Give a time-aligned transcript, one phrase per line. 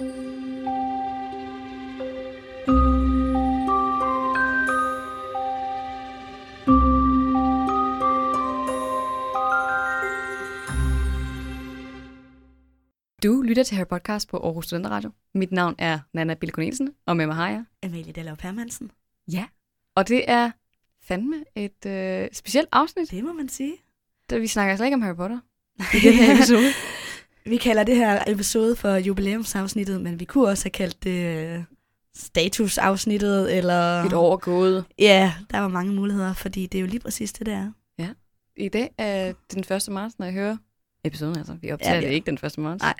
[0.00, 0.06] Du
[13.42, 15.10] lytter til Harry Podcast på Aarhus Studenteradio.
[15.34, 17.64] Mit navn er Nana Bille Cornelsen, og med mig har jeg.
[17.82, 18.90] Amalie Dallov Hermansen.
[19.32, 19.44] Ja.
[19.96, 20.50] Og det er
[21.02, 23.74] fandme et øh, specielt afsnit, Det må man sige.
[24.30, 25.38] da vi snakker slet ikke om Harry Potter
[25.94, 26.66] i den her episode.
[27.44, 31.62] Vi kalder det her episode for jubilæumsafsnittet, men vi kunne også have kaldt det øh,
[32.16, 34.04] statusafsnittet, eller...
[34.04, 34.84] Et år er gået.
[34.98, 37.72] Ja, der var mange muligheder, fordi det er jo lige præcis det, der.
[38.56, 39.88] I dag er den 1.
[39.90, 40.56] marts, når jeg hører
[41.04, 41.36] episoden.
[41.36, 42.58] Altså, vi optager Ja, ja, vi- det ikke den 1.
[42.58, 42.82] marts.
[42.82, 42.94] Nej.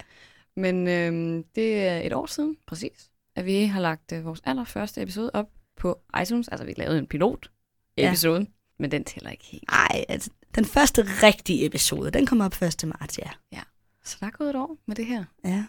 [0.57, 5.03] Men øhm, det er et år siden, præcis, at vi har lagt øh, vores allerførste
[5.03, 5.47] episode op
[5.77, 6.49] på iTunes.
[6.49, 7.51] Altså, vi lavede en pilot
[7.97, 8.47] episode, ja.
[8.79, 9.65] men den tæller ikke helt.
[9.71, 12.85] Nej, altså, den første rigtige episode, den kommer op 1.
[12.85, 13.61] marts, ja.
[14.05, 15.25] Så der er gået et år med det her.
[15.45, 15.65] Ja,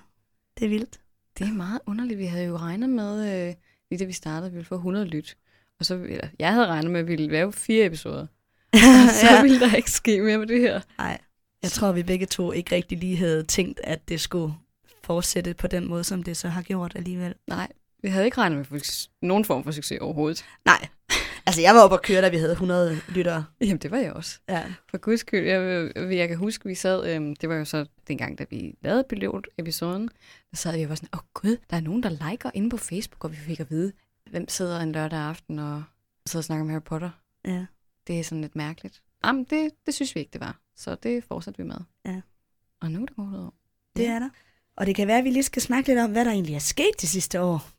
[0.58, 1.02] det er vildt.
[1.38, 2.20] Det er meget underligt.
[2.20, 3.56] Vi havde jo regnet med, øh,
[3.90, 5.38] lige da vi startede, at vi ville få 100 lyt.
[5.80, 8.28] Og så, eller, jeg havde regnet med, at vi ville lave fire episoder.
[9.22, 9.42] Så ja.
[9.42, 10.82] ville der ikke ske mere med det her.
[10.98, 11.22] Nej,
[11.64, 14.54] jeg tror, vi begge to ikke rigtig lige havde tænkt, at det skulle
[15.04, 17.36] fortsætte på den måde, som det så har gjort alligevel.
[17.48, 17.68] Nej,
[18.02, 20.46] vi havde ikke regnet med nogen form for succes overhovedet.
[20.66, 20.88] Nej,
[21.46, 23.46] altså jeg var oppe og køre, da vi havde 100 lyttere.
[23.62, 24.40] Jamen, det var jeg også.
[24.50, 24.64] Ja.
[24.90, 28.38] For guds skyld, jeg, jeg kan huske, vi sad, øhm, det var jo så dengang,
[28.38, 30.10] da vi lavede pilot-episoden,
[30.52, 32.70] der sad vi og var sådan, åh oh, gud, der er nogen, der liker inde
[32.70, 33.92] på Facebook, og vi fik at vide,
[34.30, 35.84] hvem sidder en lørdag aften og
[36.26, 37.10] sidder og snakker om Harry Potter.
[37.46, 37.66] ja.
[38.08, 39.02] Det er sådan lidt mærkeligt.
[39.26, 40.60] Jamen, det, det synes vi ikke, det var.
[40.76, 41.78] Så det fortsatte vi med.
[42.06, 42.22] Ja.
[42.82, 43.52] Og nu er det gået over.
[43.96, 44.30] Det er der.
[44.76, 46.60] Og det kan være, at vi lige skal snakke lidt om, hvad der egentlig er
[46.60, 47.70] sket de sidste år.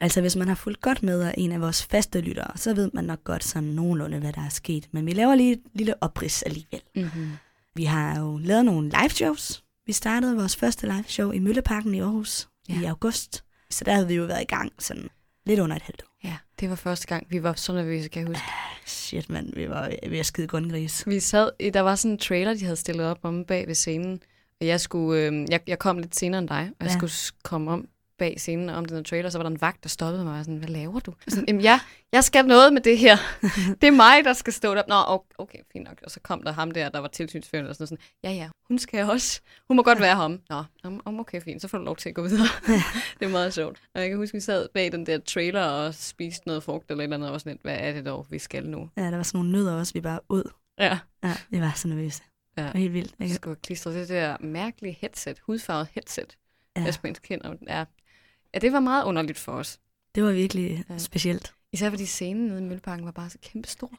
[0.00, 2.90] Altså, hvis man har fulgt godt med af en af vores faste lyttere, så ved
[2.94, 4.88] man nok godt sådan nogenlunde, hvad der er sket.
[4.92, 6.80] Men vi laver lige et lille oprids alligevel.
[6.96, 7.30] Mm-hmm.
[7.74, 9.62] Vi har jo lavet nogle live shows.
[9.86, 12.80] Vi startede vores første live show i Mølleparken i Aarhus ja.
[12.80, 13.44] i august.
[13.70, 15.08] Så der havde vi jo været i gang sådan
[15.46, 16.28] lidt under et halvt år.
[16.28, 18.42] Ja, det var første gang, vi var så nervøse, kan jeg huske.
[18.86, 21.06] Shit, mand, vi var ved at skide grundgris.
[21.06, 24.20] Vi sad, der var sådan en trailer, de havde stillet op om bag ved scenen.
[24.60, 26.98] Og jeg, skulle, øh, jeg, jeg kom lidt senere end dig, og jeg Ja.
[26.98, 29.82] skulle s- komme om bag scenen om den her trailer, så var der en vagt,
[29.82, 31.14] der stoppede mig og sådan, hvad laver du?
[31.26, 31.80] Jeg Sådan, jeg,
[32.12, 33.16] jeg skal noget med det her.
[33.80, 34.82] Det er mig, der skal stå der.
[34.88, 36.00] Nå, okay, fint nok.
[36.04, 38.78] Og så kom der ham der, der var tilsynsførende og sådan, sådan ja, ja, hun
[38.78, 39.40] skal også.
[39.68, 40.40] Hun må godt være ham.
[40.50, 42.48] Nå, om- om okay, fint, så får du lov til at gå videre.
[43.20, 43.78] det er meget sjovt.
[43.94, 47.02] Og jeg kan huske, vi sad bag den der trailer og spiste noget frugt eller
[47.02, 48.90] et eller andet, og sådan lidt, hvad er det dog, vi skal nu?
[48.96, 50.50] Ja, der var sådan nogle nødder også, vi bare ud.
[50.78, 50.98] Ja.
[51.24, 52.22] Ja, vi var så nervøse.
[52.58, 52.62] Ja.
[52.62, 53.14] Det var helt vildt.
[53.20, 56.36] Jeg skulle klistre det der mærkelige headset, hudfarvet headset,
[56.76, 56.86] Ja.
[57.04, 57.54] ens kinder.
[57.68, 57.84] Ja.
[58.56, 59.78] Ja, det var meget underligt for os.
[60.14, 60.98] Det var virkelig Ja.
[60.98, 61.52] specielt.
[61.72, 63.90] Især fordi scenen nede i Mølleparken var bare så kæmpe stor.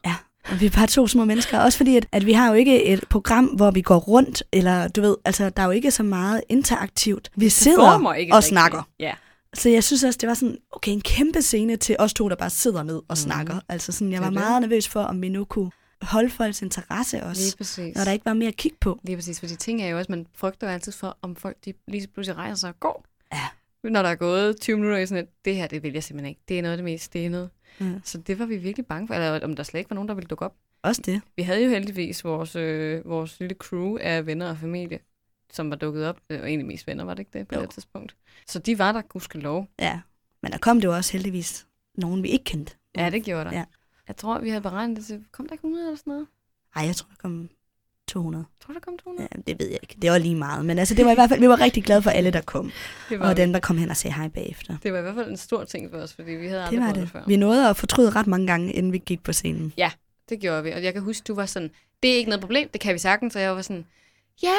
[0.50, 1.58] Og vi er bare to små mennesker.
[1.60, 4.88] Også fordi, at, at vi har jo ikke et program, hvor vi går rundt, eller
[4.88, 7.30] du ved, altså der er jo ikke så meget interaktivt.
[7.36, 8.48] Vi sidder ikke og rigtig.
[8.48, 8.88] snakker.
[9.00, 9.14] Ja.
[9.54, 12.36] Så jeg synes også, det var sådan, okay, en kæmpe scene til os to, der
[12.36, 13.16] bare sidder ned og Mhm.
[13.16, 13.60] snakker.
[13.68, 14.34] Altså sådan, jeg var det.
[14.34, 15.70] meget nervøs for, om vi nu kunne
[16.02, 17.96] holde folks interesse Lige også, præcis.
[17.96, 19.00] når der ikke var mere at kigge på.
[19.04, 21.72] Lige præcis, fordi ting er jo også, man frygter jo altid for, om folk de
[21.88, 23.04] lige pludselig rejser sig og går.
[23.32, 23.46] Ja.
[23.84, 26.28] Når der er gået 20 minutter i sådan et, det her, det vil jeg simpelthen
[26.28, 26.40] ikke.
[26.48, 27.50] Det er noget af det mest stenede.
[27.80, 27.92] Ja.
[28.04, 30.14] Så det var vi virkelig bange for, eller om der slet ikke var nogen, der
[30.14, 30.54] ville dukke op.
[30.82, 31.20] Også det.
[31.36, 34.98] Vi havde jo heldigvis vores, øh, vores lille crew af venner og familie,
[35.52, 36.20] som var dukket op.
[36.30, 37.60] Det var egentlig mest venner, var det ikke det på Jo.
[37.60, 38.16] det tidspunkt?
[38.46, 39.68] Så de var der, gudskelov.
[39.78, 40.00] Ja.
[40.42, 42.74] Men der kom det jo også heldigvis nogen, vi ikke kendte.
[42.96, 43.56] Ja, det gjorde der.
[43.56, 43.64] Ja.
[44.08, 46.26] Jeg tror, vi havde beregnet det til, kom der ikke 100 eller sådan noget?
[46.76, 47.48] Ej, jeg tror, der kom
[48.08, 48.44] 200.
[48.60, 49.28] Jeg tror, der kom 200.
[49.36, 49.96] Ja, det ved jeg ikke.
[50.02, 50.64] Det var lige meget.
[50.64, 52.72] Men altså, det var i hvert fald, vi var rigtig glade for alle, der kom.
[53.10, 54.76] Det var, Og dem, der kom hen og sagde hej bagefter.
[54.82, 56.80] det var i hvert fald en stor ting for os, fordi vi havde Det aldrig
[56.80, 57.02] var det.
[57.02, 57.22] det før.
[57.26, 59.72] Vi nåede at fortryde ret mange gange, inden vi gik på scenen.
[60.28, 61.70] Det gjorde vi, og jeg kan huske, du var sådan,
[62.02, 63.84] det er ikke noget problem, det kan vi sagtens, og jeg var sådan,
[64.42, 64.54] ja,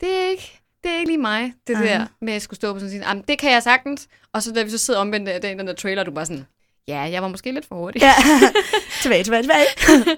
[0.00, 1.82] det er ikke, det er ikke lige mig, det Ej.
[1.82, 4.52] der med at skulle stå på sådan en "Jamen, det kan jeg sagtens, og så
[4.52, 6.46] da vi så sidder omvendt af den, der trailer, du bare sådan,
[6.88, 8.02] ja, jeg var måske lidt for hurtig.
[8.02, 8.12] Ja,
[9.02, 9.66] tilbage, tilbage, tilbage.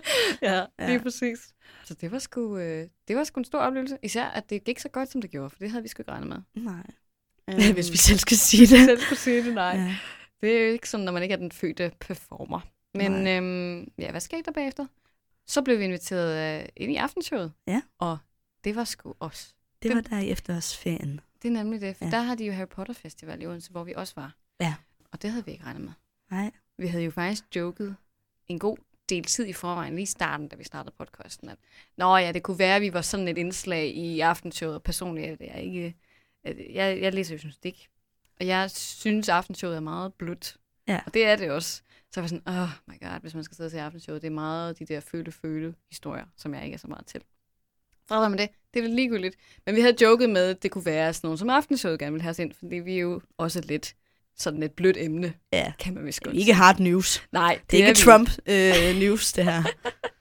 [0.43, 0.87] ja, Ja.
[0.89, 1.39] lige præcis.
[1.85, 4.79] Så det var, sgu, øh, det var sgu en stor oplevelse, især at det gik
[4.79, 6.63] så godt, som det gjorde, for det havde vi sgu ikke regnet med.
[6.63, 8.85] Nej, hvis vi selv skal sige det.
[8.85, 9.77] selv skulle sige det, nej.
[9.77, 9.97] Ja.
[10.41, 12.61] Det er jo ikke sådan, når man ikke er den fødte performer.
[12.95, 14.87] Men øhm, ja, hvad skete der bagefter?
[15.47, 17.53] Så blev vi inviteret øh, ind i aftenshowet.
[17.67, 17.83] Ja.
[17.99, 18.19] Og
[18.65, 19.55] det var sgu os.
[19.83, 21.21] Det var der i efterårsferien.
[21.43, 22.11] Det er nemlig det, for ja.
[22.11, 24.37] der har de jo Harry Potter Festival i Odense, hvor vi også var.
[24.61, 24.75] Ja.
[25.13, 25.93] Og det havde vi ikke regnet med.
[26.31, 26.51] Nej.
[26.79, 27.97] Vi havde jo faktisk joket
[28.49, 28.77] en god
[29.09, 31.59] del tid i forvejen, lige i starten, da vi startede podcasten, at
[31.97, 34.83] Nå ja, det kunne være, at vi var sådan et indslag i aftenshowet.
[34.83, 35.97] Personligt er det jeg ikke...
[36.45, 37.89] Jeg, jeg læser jo journalistik,
[38.41, 40.57] og jeg synes, aftenshowet er meget blødt.
[40.89, 41.01] Ja.
[41.07, 41.83] Og det er det også.
[42.13, 44.29] Så jeg var sådan, oh my god, hvis man skal sidde og se aftenshowet, det
[44.29, 47.23] er meget de der føle-føle-historier, som jeg ikke er så meget til.
[48.09, 49.37] Fred med det, det er lidt ligegyldigt.
[49.67, 52.23] Men vi havde joket med, at det kunne være sådan nogen, som aftenshowet gerne ville
[52.23, 53.97] have os ind, fordi vi er jo også lidt
[54.39, 55.73] sådan et blødt emne, Ja.
[55.79, 57.23] kan man vist godt Ikke hard news.
[57.33, 59.63] Nej, Det er ikke vi Trump øh, news, det her.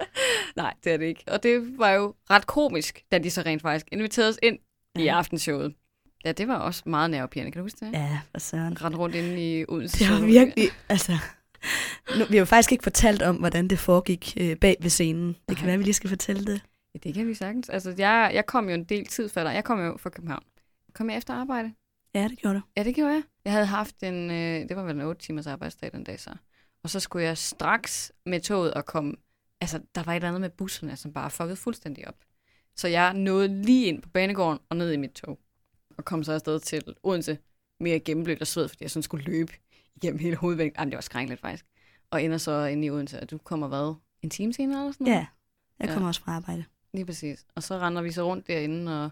[0.61, 1.23] Nej, det er det ikke.
[1.27, 4.57] Og det var jo ret komisk, da de så rent faktisk inviterede os ind
[4.95, 5.01] ja.
[5.01, 5.73] i aftenshowet.
[6.25, 7.93] Ja, det var også meget nervepirrende, kan du huske det?
[7.93, 8.19] Ja.
[8.31, 8.81] For søren.
[8.83, 9.99] Rende rundt inde i Odense.
[9.99, 11.17] Det var virkelig, altså...
[12.19, 15.35] Nu, vi har jo faktisk ikke fortalt om, hvordan det foregik øh, bag ved scenen.
[15.49, 15.71] Det kan Nej.
[15.71, 16.61] være, vi lige skal fortælle det.
[16.93, 17.69] Ja, det kan vi sagtens.
[17.69, 19.53] Altså, jeg, jeg kom jo en del tid før dig.
[19.53, 20.43] Jeg kom jo fra København.
[20.93, 21.73] Kom jeg efter arbejde?
[22.15, 22.61] Ja, det gjorde du.
[22.77, 23.23] Ja, det gjorde jeg.
[23.45, 26.35] Jeg havde haft en, øh, det var vel en 8 timers arbejdsdag den dag så.
[26.83, 29.15] Og så skulle jeg straks med toget og komme,
[29.61, 32.15] altså der var et eller andet med busserne, som bare fuckede fuldstændig op.
[32.75, 35.39] Så jeg nåede lige ind på banegården og ned i mit tog.
[35.97, 37.37] Og kom så afsted til Odense
[37.79, 39.53] mere gennemblødt og sved, fordi jeg sådan skulle løbe
[39.95, 40.79] igennem hele hovedvægten.
[40.79, 41.65] Jamen, det var skrækkeligt faktisk.
[42.11, 43.95] Og ender så inde i Odense, og du kommer hvad?
[44.21, 45.17] En time senere eller sådan noget?
[45.17, 45.25] Ja,
[45.79, 45.93] jeg Ja.
[45.93, 46.65] kommer også fra arbejde.
[46.93, 47.45] Lige præcis.
[47.55, 49.09] Og så render vi så rundt derinde, og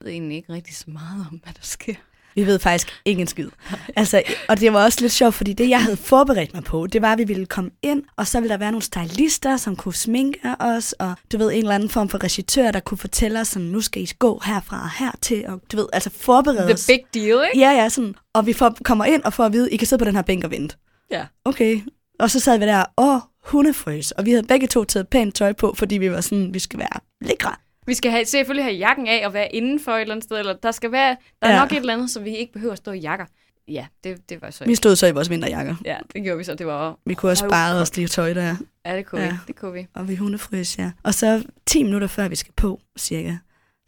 [0.00, 1.94] ved egentlig ikke rigtig så meget om, hvad der sker.
[2.34, 3.48] Vi ved faktisk ikke en skid.
[3.96, 7.02] Altså, og det var også lidt sjovt, fordi det, jeg havde forberedt mig på, det
[7.02, 9.94] var, at vi ville komme ind, og så ville der være nogle stylister, som kunne
[9.94, 13.48] sminke os, og du ved, en eller anden form for regissør, der kunne fortælle os,
[13.48, 16.86] sådan, nu skal I gå herfra og hertil, og du ved, altså forberede The os.
[16.86, 17.58] big deal, ikke?
[17.58, 18.14] Ja, ja, sådan.
[18.34, 20.22] Og vi får, kommer ind og får at vide, I kan sidde på den her
[20.22, 20.76] bænk og vente.
[21.10, 21.24] Ja.
[21.44, 21.80] Okay.
[22.18, 24.10] Og så sad vi der, åh, hundefrøs.
[24.10, 26.78] Og vi havde begge to taget pænt tøj på, fordi vi var sådan, vi skal
[26.78, 27.54] være lækre.
[27.86, 30.52] Vi skal have, selvfølgelig have jakken af og være indenfor et eller andet sted, eller
[30.52, 31.58] der skal være, der er Ja.
[31.58, 33.26] nok et eller andet, så vi ikke behøver at stå i jakker.
[33.68, 35.76] Ja, det, det var så Vi stod så i vores vinterjakker.
[35.84, 36.54] Ja, det gjorde vi så.
[36.54, 38.56] Det var Vi kunne også spare os lige tøj der.
[38.86, 39.30] Ja, det kunne Ja.
[39.30, 39.36] vi.
[39.46, 39.86] Det kunne vi.
[39.94, 40.90] Og vi hundefrøs, ja.
[41.02, 43.36] Og så 10 minutter før vi skal på, cirka,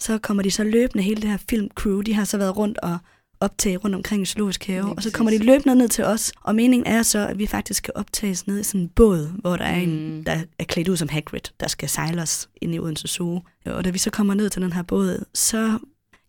[0.00, 2.98] så kommer de så løbende, hele det her filmcrew, de har så været rundt og
[3.42, 6.32] optage rundt omkring i Zoologisk Have, Lige og så kommer de løbende ned til os,
[6.42, 9.56] og meningen er så, at vi faktisk skal optages ned i sådan en båd, hvor
[9.56, 10.24] der er en, Mm.
[10.24, 13.40] der er klædt ud som Hagrid, der skal sejle os ind i Odense Zoo.
[13.66, 15.78] Og da vi så kommer ned til den her båd, så...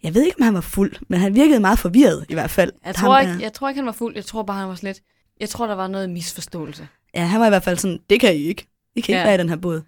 [0.03, 2.71] Jeg ved ikke, om han var fuld, men han virkede meget forvirret i hvert fald.
[2.85, 3.31] Jeg Ham tror, der.
[3.33, 4.15] ikke, jeg tror ikke, han var fuld.
[4.15, 4.99] Jeg tror bare, han var lidt...
[5.39, 6.87] Jeg tror, der var noget misforståelse.
[7.15, 8.67] Ja, han var i hvert fald sådan, det kan I ikke.
[8.95, 9.25] I kan ikke Ja.
[9.25, 9.81] være i den her båd.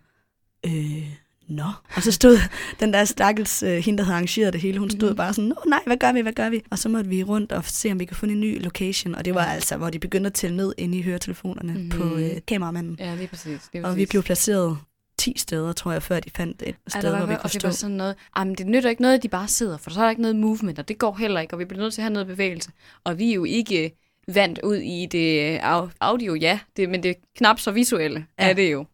[0.65, 1.09] Øh,
[1.47, 1.63] nå.
[1.95, 2.37] Og så stod
[2.79, 5.15] den der stakkels, øh, hende, der havde arrangeret det hele, hun stod Mhm.
[5.17, 6.61] bare sådan, Nå, nej, hvad gør vi, hvad gør vi?
[6.71, 9.15] Og så måtte vi rundt og se, om vi kunne finde en ny location.
[9.15, 11.89] Og det var altså, hvor de begyndte at tælle ned inde i høretelefonerne mm.
[11.89, 12.97] på øh, kameramanden.
[12.99, 13.59] Ja, lige præcis.
[13.73, 14.77] Lige Og vi blev placeret
[15.17, 17.49] 10 steder, tror jeg, før de fandt et Ja, sted, var, hvor vi og kunne
[17.49, 17.67] det stå.
[17.67, 20.03] var sådan noget, jamen det nytter ikke noget, at de bare sidder, for så er
[20.03, 22.03] der ikke noget movement, og det går heller ikke, og vi bliver nødt til at
[22.03, 22.69] have noget bevægelse.
[23.03, 27.09] Og vi er jo ikke vant ud i det au- audio, ja, det, men det
[27.11, 28.43] er knap så visuelle, ja.
[28.43, 28.49] Ja.
[28.49, 28.85] er det jo.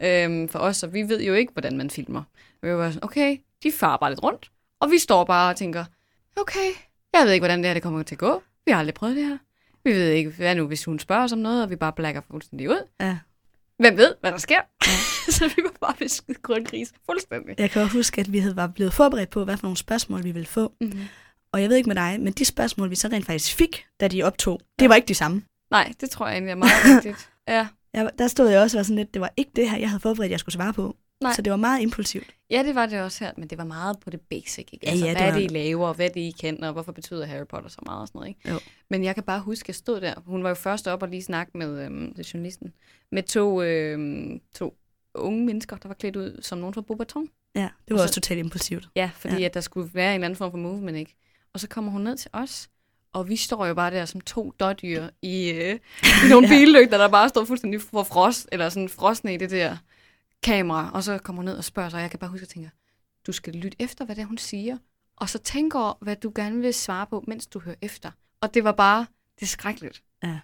[0.00, 0.24] Ja.
[0.24, 2.22] Øhm, for os, og vi ved jo ikke, hvordan man filmer.
[2.62, 4.50] Vi var sådan, okay, de farer bare lidt rundt,
[4.80, 5.84] og vi står bare og tænker,
[6.36, 6.70] okay,
[7.14, 8.42] jeg ved ikke, hvordan det her det kommer til at gå.
[8.66, 9.38] Vi har aldrig prøvet det her.
[9.84, 12.20] Vi ved ikke, hvad nu, hvis hun spørger os om noget, og vi bare blækker
[12.30, 12.86] fuldstændig ud.
[13.00, 13.18] Ja.
[13.78, 14.60] Hvem ved, hvad der sker?
[15.36, 16.92] så vi var bare ved skide grøn gris.
[17.06, 17.54] Fuldstændig.
[17.58, 20.24] Jeg kan også huske, at vi havde var blevet forberedt på, hvad for nogle spørgsmål
[20.24, 20.72] vi ville få.
[20.80, 21.00] Mm-hmm.
[21.56, 24.08] Og jeg ved ikke med dig, men de spørgsmål, vi så rent faktisk fik, da
[24.08, 25.42] de optog, det var ikke de samme.
[25.70, 27.30] Nej, det tror jeg egentlig er meget rigtigt.
[27.48, 27.68] Ja.
[27.94, 29.90] Jeg, der stod jeg også og var sådan lidt, det var ikke det her, jeg
[29.90, 30.96] havde forberedt, jeg skulle svare på.
[31.22, 31.32] Nej.
[31.32, 32.26] Så det var meget impulsivt.
[32.50, 34.68] ja, det var det også her, men det var meget på det basic.
[34.72, 34.86] Ikke?
[34.86, 36.72] Ja, Altså, ja, hvad det er var- det, I laver, hvad det, I kender, og
[36.72, 38.28] hvorfor betyder Harry Potter så meget og sådan noget.
[38.28, 38.50] Ikke?
[38.50, 38.58] Jo.
[38.90, 40.14] Men jeg kan bare huske, at jeg stod der.
[40.26, 42.72] Hun var jo først op og lige snakke med øhm, journalisten,
[43.12, 44.74] med to, øhm, to
[45.14, 47.28] unge mennesker, der var klædt ud som nogen fra Beaubaton.
[47.54, 48.88] Ja, det var Og så- også totalt impulsivt.
[48.96, 49.40] Ja, fordi ja.
[49.40, 49.46] Ja.
[49.46, 51.16] at der skulle være en eller anden form for movement, ikke?
[51.56, 52.68] Og så kommer hun ned til os,
[53.12, 55.74] og vi står jo bare der som to dårdyr i, øh,
[56.24, 56.54] i nogle Ja.
[56.54, 59.76] billygter, der bare står fuldstændig for frost, eller sådan frosne i det der
[60.42, 60.90] kamera.
[60.94, 62.70] Og så kommer hun ned og spørger sig, og jeg kan bare huske at tænke,
[63.26, 64.78] du skal lytte efter, hvad det er, hun siger,
[65.16, 68.10] og så tænk over, hvad du gerne vil svare på, mens du hører efter.
[68.40, 70.02] Og det var bare, det er skrækkeligt.
[70.22, 70.38] Ja.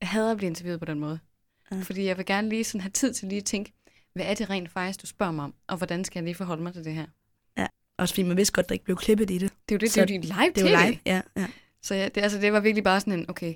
[0.00, 1.18] Jeg hader at blive interviewet på den måde.
[1.70, 1.80] Ja.
[1.82, 3.72] Fordi jeg vil gerne lige sådan have tid til lige at tænke,
[4.14, 6.62] hvad er det rent faktisk, du spørger mig om, og hvordan skal jeg lige forholde
[6.62, 7.06] mig til det her?
[7.98, 9.52] Også fordi man vidste godt, at der ikke blev klippet i det.
[9.68, 10.98] Det er jo det, Så det er jo din live Det er jo live.
[11.06, 11.46] Ja, ja.
[11.82, 13.54] Så ja, det, altså, det var virkelig bare sådan en, okay,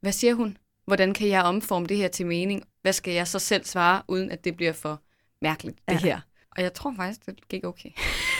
[0.00, 0.56] hvad siger hun?
[0.86, 2.62] Hvordan kan jeg omforme det her til mening?
[2.82, 5.02] Hvad skal jeg så selv svare, uden at det bliver for
[5.42, 5.98] mærkeligt, det Ja.
[5.98, 6.20] her?
[6.56, 7.90] Og jeg tror faktisk, det gik okay.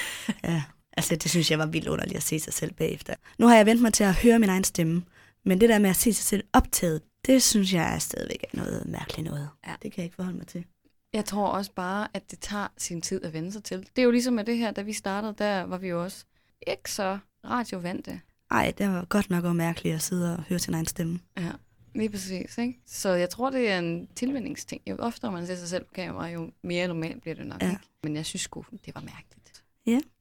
[0.45, 0.63] ja.
[0.97, 3.15] Altså, det synes jeg var vildt underligt at se sig selv bagefter.
[3.39, 5.05] Nu har jeg vendt mig til at høre min egen stemme,
[5.45, 8.87] men det der med at se sig selv optaget, det synes jeg er stadigvæk noget
[8.87, 9.49] mærkeligt noget.
[9.67, 9.73] Ja.
[9.83, 10.65] Det kan jeg ikke forholde mig til.
[11.15, 13.79] Jeg tror også bare, at det tager sin tid at vende sig til.
[13.79, 16.25] Det er jo ligesom med det her, da vi startede, der var vi jo også
[16.67, 18.21] ikke så radiovante.
[18.51, 21.21] Ej, det var godt nok også mærkeligt at sidde og høre sin egen stemme.
[21.37, 21.51] Ja,
[21.95, 22.59] lige præcis.
[22.59, 22.79] Ikke?
[22.87, 24.83] Så jeg tror, det er en tilvændingsting.
[24.87, 27.63] Jo oftere man ser sig selv på kamera, jo mere normalt bliver det nok.
[27.63, 27.71] Ja.
[27.71, 27.83] Ikke?
[28.03, 29.35] Men jeg synes sgu, det var mærkeligt.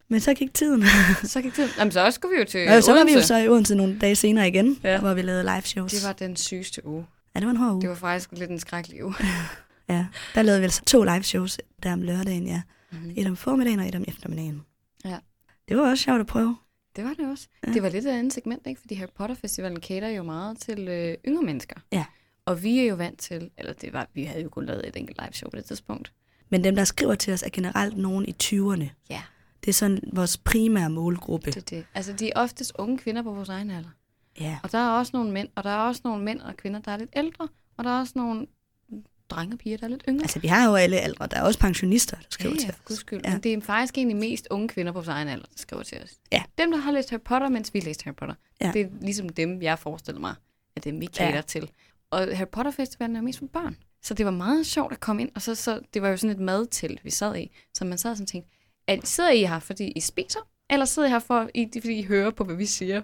[0.07, 0.83] Men så gik tiden.
[1.23, 1.77] Så gik det.
[1.77, 3.99] Jamen, så skulle vi jo til og så var vi jo så i Odense nogle
[3.99, 4.91] dage senere igen, Ja.
[4.91, 4.99] ja.
[4.99, 5.91] hvor vi lavede live shows.
[5.91, 7.05] Det var den sygeste uge.
[7.35, 7.81] Ja, det var en hård uge.
[7.81, 9.15] Det var faktisk lidt en skrækkelig uge.
[9.89, 12.61] Ja, der lavede vi altså to live shows der om lørdagen, ja.
[12.91, 13.13] Mm-hmm.
[13.17, 14.61] Et om formiddagen og et om eftermiddagen.
[15.05, 15.17] Ja.
[15.67, 16.57] Det var også sjovt at prøve.
[16.95, 17.47] Det var det også.
[17.67, 17.73] Ja.
[17.73, 18.81] Det var lidt et andet segment, ikke?
[18.81, 21.75] Fordi Harry Potter Festivalen cater jo meget til øh, yngre mennesker.
[21.91, 22.05] Ja.
[22.45, 24.95] Og vi er jo vant til, eller det var, vi havde jo kun lavet et
[24.95, 26.13] enkelt live show på det tidspunkt.
[26.49, 28.89] Men dem, der skriver til os, er generelt nogen i 20'erne.
[29.09, 29.21] Ja.
[29.61, 31.45] Det er sådan vores primære målgruppe.
[31.45, 31.85] Det er det.
[31.93, 33.89] Altså, de er oftest unge kvinder på vores egen alder.
[34.39, 34.59] Ja.
[34.63, 36.91] Og der er også nogle mænd, og der er også nogle mænd og kvinder, der
[36.91, 37.47] er lidt ældre,
[37.77, 38.47] og der er også nogle
[39.29, 40.23] drenge og piger, der er lidt yngre.
[40.23, 41.27] Altså, vi har jo alle aldre.
[41.27, 42.97] Der er også pensionister, der skriver ja, til os.
[42.97, 43.21] skyld.
[43.25, 43.39] Ja.
[43.43, 46.09] Det er faktisk egentlig mest unge kvinder på vores egen alder, der skriver til os.
[46.31, 46.43] Ja.
[46.57, 48.35] Dem, der har læst Harry Potter, mens vi læste Harry Potter.
[48.61, 48.71] Ja.
[48.73, 50.35] Det er ligesom dem, jeg forestiller mig,
[50.75, 51.41] at dem vi cater Ja.
[51.41, 51.69] til.
[52.11, 53.77] Og Harry Potter Festivalen er mest for børn.
[54.03, 56.35] Så det var meget sjovt at komme ind, og så, så det var jo sådan
[56.35, 57.51] et madtelt, vi sad i.
[57.73, 58.49] Så man sad og tænkte,
[58.87, 60.39] at sidder I her, fordi I spiser,
[60.69, 63.01] eller sidder I her, for, I, fordi I hører på, hvad vi siger?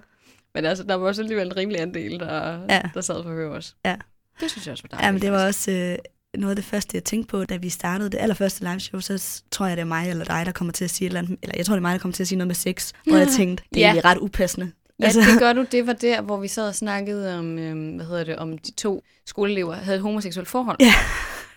[0.55, 2.81] Men altså, der var også alligevel en rimelig andel, der, ja.
[2.93, 3.75] der sad for at høre os.
[3.85, 3.97] Ja.
[4.39, 5.05] Det synes jeg også var dejligt.
[5.07, 5.97] Ja, men det var også øh,
[6.37, 9.41] noget af det første, jeg tænkte på, da vi startede det allerførste live show, så
[9.51, 11.37] tror jeg, det er mig eller dig, der kommer til at sige et eller andet,
[11.43, 13.17] eller jeg tror, det er mig, der kommer til at sige noget med sex, hvor
[13.17, 13.87] jeg tænkte, det er Ja.
[13.87, 14.71] egentlig ret upassende.
[14.99, 15.19] Ja, altså...
[15.21, 15.65] det gør du.
[15.71, 18.71] Det var der, hvor vi sad og snakkede om, øhm, hvad hedder det, om de
[18.71, 20.77] to skoleelever havde et homoseksuelt forhold.
[20.79, 20.93] Ja.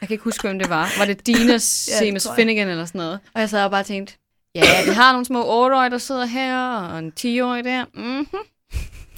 [0.01, 0.91] Jeg kan ikke huske, hvem det var.
[0.99, 1.59] Var det Dina
[1.99, 2.33] Seamus jeg.
[2.37, 3.19] Finnegan eller sådan noget?
[3.35, 4.15] Og jeg sad og bare tænkte,
[4.55, 7.85] ja, vi har nogle små 8-årige, der sidder her, og en 10-årig der.
[7.95, 8.39] Mm-hmm.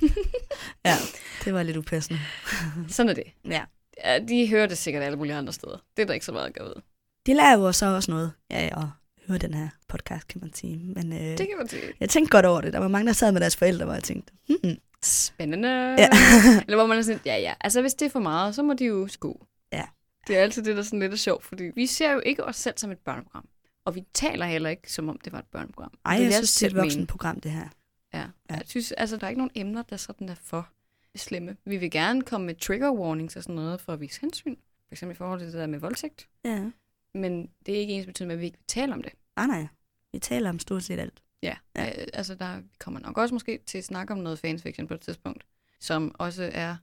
[0.86, 0.96] ja,
[1.44, 2.20] det var lidt upassende.
[2.88, 3.24] Sådan er det.
[3.44, 3.64] Ja.
[4.04, 5.76] Ja, de hører det sikkert alle mulige andre steder.
[5.96, 6.82] Det er der ikke så meget at gøre ud.
[7.26, 8.86] Det lærer jo så også noget ja, at
[9.28, 10.76] høre den her podcast, kan man sige.
[10.78, 11.82] Men øh, Det kan man sige.
[12.00, 12.72] jeg tænkte godt over det.
[12.72, 15.68] Der var mange, der sad med deres forældre, hvor jeg tænkte, hmm, Spændende.
[15.68, 16.08] Ja.
[16.66, 18.72] Eller hvor man er sådan, ja ja, altså hvis det er for meget, så må
[18.72, 19.46] de jo gå.
[19.72, 19.84] Ja.
[20.26, 22.44] Det er altid det, der er sådan lidt er sjovt, fordi vi ser jo ikke
[22.44, 23.48] os selv som et børneprogram.
[23.86, 25.92] Og vi taler heller ikke, som om det var et børneprogram.
[26.04, 27.68] ej, vil jeg synes, det er et voksenprogram, det her.
[28.14, 28.26] Ja.
[28.50, 28.54] Ja.
[28.54, 30.68] Jeg synes, altså, der er ikke nogen emner, der sådan er for
[31.16, 31.56] slemme.
[31.64, 34.56] Vi vil gerne komme med trigger warnings og sådan noget for at vise hensyn.
[34.88, 36.28] For eksempel i forhold til det der med voldtægt.
[36.44, 36.70] Ja.
[37.14, 39.12] Men det er ikke ens betydende med, at vi ikke vil tale om det.
[39.36, 39.66] Ah, nej,
[40.12, 41.22] vi taler om stort set alt.
[41.42, 41.56] Ja.
[41.76, 41.84] Ja.
[41.84, 41.90] ja.
[42.12, 45.44] Altså, der kommer nok også måske til at snakke om noget fanfiction på et tidspunkt,
[45.80, 46.76] som også er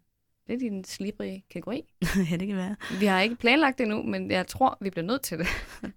[0.48, 1.94] lidt i den slibrige kategori.
[2.32, 2.76] ja, det kan være.
[3.00, 5.48] Vi har ikke planlagt det endnu, men jeg tror, vi bliver nødt til det.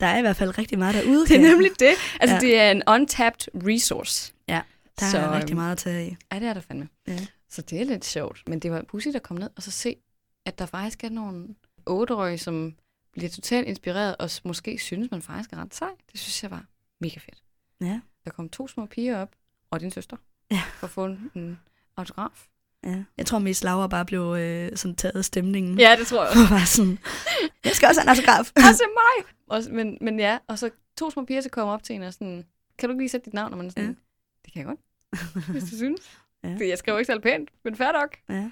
[0.01, 1.27] Der er i hvert fald rigtig meget derude.
[1.29, 1.93] Det er nemlig det.
[2.21, 2.41] Altså, ja.
[2.41, 4.35] det er en untapped resource.
[4.49, 4.63] Ja,
[5.01, 6.17] Der Så, er rigtig øhm, meget at tage i.
[6.33, 6.89] Ja, det er der fandme.
[7.09, 7.27] Ja.
[7.49, 8.43] Så det er lidt sjovt.
[8.49, 9.97] Men det var pudsigt at komme ned og så se,
[10.47, 11.49] at der faktisk er nogle
[11.87, 12.75] otteårige, som
[13.13, 15.89] bliver totalt inspireret og måske synes, man faktisk er ret sej.
[16.13, 16.65] Det synes jeg var
[17.01, 17.43] mega fedt.
[17.81, 18.01] Ja.
[18.25, 19.31] Der kom to små piger op,
[19.71, 20.17] og din søster,
[20.51, 20.63] Ja.
[20.75, 21.59] for at få en, en
[21.97, 22.47] autograf.
[22.85, 23.05] Ja.
[23.17, 25.79] Jeg tror mest Laura bare blev øh, sådan taget af stemningen.
[25.79, 26.99] Ja, det tror jeg Og var sådan,
[27.65, 28.53] jeg skal også have en autograf.
[28.71, 29.27] også mig!
[29.47, 32.13] Også, men, men ja, og så to små piger, så kommer op til en og
[32.13, 32.45] sådan,
[32.79, 33.53] kan du ikke lige sætte dit navn?
[33.53, 33.95] Og man sådan, Ja.
[34.55, 34.81] Det kan jeg godt,
[35.53, 36.19] hvis du synes.
[36.45, 36.57] Ja.
[36.61, 38.17] Jeg skriver ikke særlig pænt, men fair nok.
[38.29, 38.51] Ja.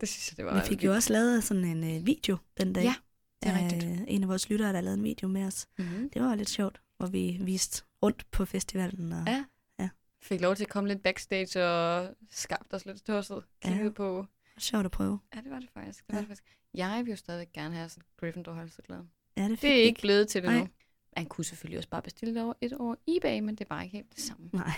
[0.00, 2.72] Det synes jeg, det var Vi fik jo også lavet sådan en øh, video den
[2.72, 2.82] dag.
[2.84, 2.94] Ja,
[3.42, 4.04] det er af rigtigt.
[4.08, 5.66] En af vores lyttere, der lavede en video med os.
[5.78, 6.10] Mm-hmm.
[6.10, 9.12] Det var lidt sjovt, hvor vi viste rundt på festivalen.
[9.12, 9.44] Og, Ja.
[9.78, 9.88] Ja.
[10.22, 13.44] Fik lov til at komme lidt backstage og skabte os lidt tosset.
[13.62, 13.90] Kiggede Ja.
[13.90, 14.26] på...
[14.58, 15.18] Sjovt at prøve.
[15.34, 16.06] Ja, det var det faktisk.
[16.06, 16.20] Det var Ja.
[16.20, 16.56] det faktisk.
[16.74, 19.06] Jeg vil jo stadig gerne have sådan Gryffindor halseklæde.
[19.36, 20.58] Ja, det, fik Det er ikke blevet til det Nej.
[20.58, 20.68] nu.
[21.16, 23.84] Man kunne selvfølgelig også bare bestille det over et over eBay, men det er bare
[23.84, 24.50] ikke helt det samme.
[24.52, 24.72] Nej,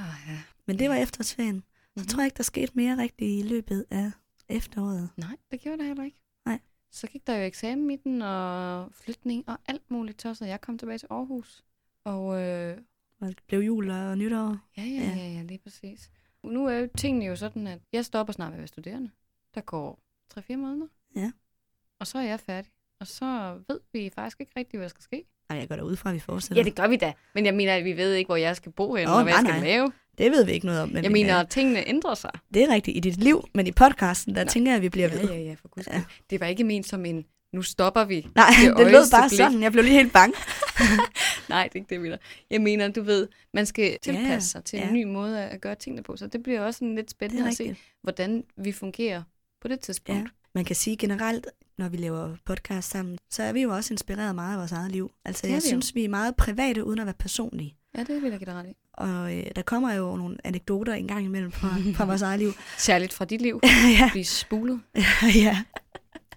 [0.00, 0.38] Ah, ja.
[0.66, 1.64] men det var efterårsferien.
[1.96, 2.06] Så Mhm.
[2.06, 4.10] tror jeg ikke, der skete mere rigtigt i løbet af
[4.48, 5.10] efteråret.
[5.16, 6.18] Nej, det gjorde det heller ikke.
[6.46, 6.60] Nej.
[6.90, 10.46] Så gik der jo eksamen i den, og flytning og alt muligt tosset.
[10.46, 11.64] Jeg kom tilbage til Aarhus.
[12.04, 12.78] Og øh,
[13.20, 14.58] Og det blev jul og nytår.
[14.76, 15.14] ja, ja, Ja.
[15.16, 16.10] ja, ja, lige præcis.
[16.42, 19.10] Nu er jo tingene jo sådan, at jeg stopper snart med at være studerende.
[19.54, 19.98] Der går
[20.34, 20.86] 3-4 måneder.
[21.16, 21.32] Ja.
[21.98, 22.72] Og så er jeg færdig.
[23.00, 25.24] Og så ved vi faktisk ikke rigtigt, hvad der skal ske.
[25.50, 26.56] Ej, jeg går da ud fra, at vi fortsætter.
[26.56, 27.12] Ja, det gør vi da.
[27.34, 29.32] Men jeg mener, at vi ved ikke, hvor jeg skal bo hen, Nå, og hvad
[29.32, 29.68] nej, jeg skal nej.
[29.70, 29.92] lave.
[30.18, 30.88] det ved vi ikke noget om.
[30.88, 32.30] Men Jeg mener, at tingene ændrer sig.
[32.54, 34.48] det er rigtigt i dit liv, men i podcasten, der Nå.
[34.50, 35.20] tænker jeg, at vi bliver ved.
[35.28, 36.02] Ja, ja, ja, for guds Ja.
[36.30, 38.26] Det var ikke ment som en, nu stopper vi.
[38.34, 39.36] Nej, Det det, lød bare blik.
[39.38, 39.62] sådan.
[39.62, 40.34] Jeg blev lige helt bange.
[41.48, 42.16] Nej, det er ikke det, jeg mener.
[42.50, 44.88] Jeg mener, du ved, man skal tilpasse Ja, sig til ja.
[44.88, 46.16] en ny måde at gøre tingene på.
[46.16, 49.22] Så det bliver også sådan lidt spændende at se, hvordan vi fungerer
[49.62, 50.20] på det tidspunkt.
[50.20, 50.26] Ja.
[50.54, 51.46] Man kan sige generelt,
[51.80, 54.92] når vi laver podcast sammen, så er vi jo også inspireret meget af vores eget
[54.92, 55.10] liv.
[55.24, 55.68] Altså, Det jeg vi jo.
[55.68, 57.76] synes, vi er meget private, uden at være personlige.
[57.98, 58.72] Ja, det vil jeg give ret i.
[58.94, 62.52] Og øh, der kommer jo nogle anekdoter en gang imellem fra, fra vores eget liv.
[62.78, 63.60] Særligt fra dit liv.
[64.00, 64.80] ja, Blive spulet.
[65.44, 65.58] ja.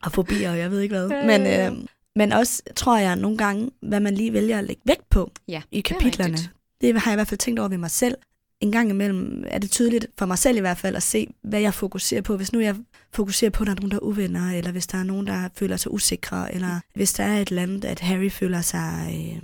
[0.03, 1.09] Og fobier, og jeg ved ikke hvad.
[1.09, 1.41] Ja, Men,
[1.81, 1.85] øh,
[2.15, 5.61] men også, tror jeg, nogle gange, hvad man lige vælger at lægge vægt på Ja,
[5.71, 6.33] i det er kapitlerne.
[6.33, 6.51] rigtigt.
[6.81, 8.15] Det har jeg i hvert fald tænkt over ved mig selv.
[8.63, 11.61] En gang imellem er det tydeligt for mig selv i hvert fald at se, hvad
[11.61, 12.37] jeg fokuserer på.
[12.37, 12.75] Hvis nu jeg
[13.11, 15.49] fokuserer på, at der er nogen, der er uvenner, eller hvis der er nogen, der
[15.55, 19.09] føler sig usikre, eller hvis der er et eller andet, at Harry føler sig...
[19.09, 19.43] Øh,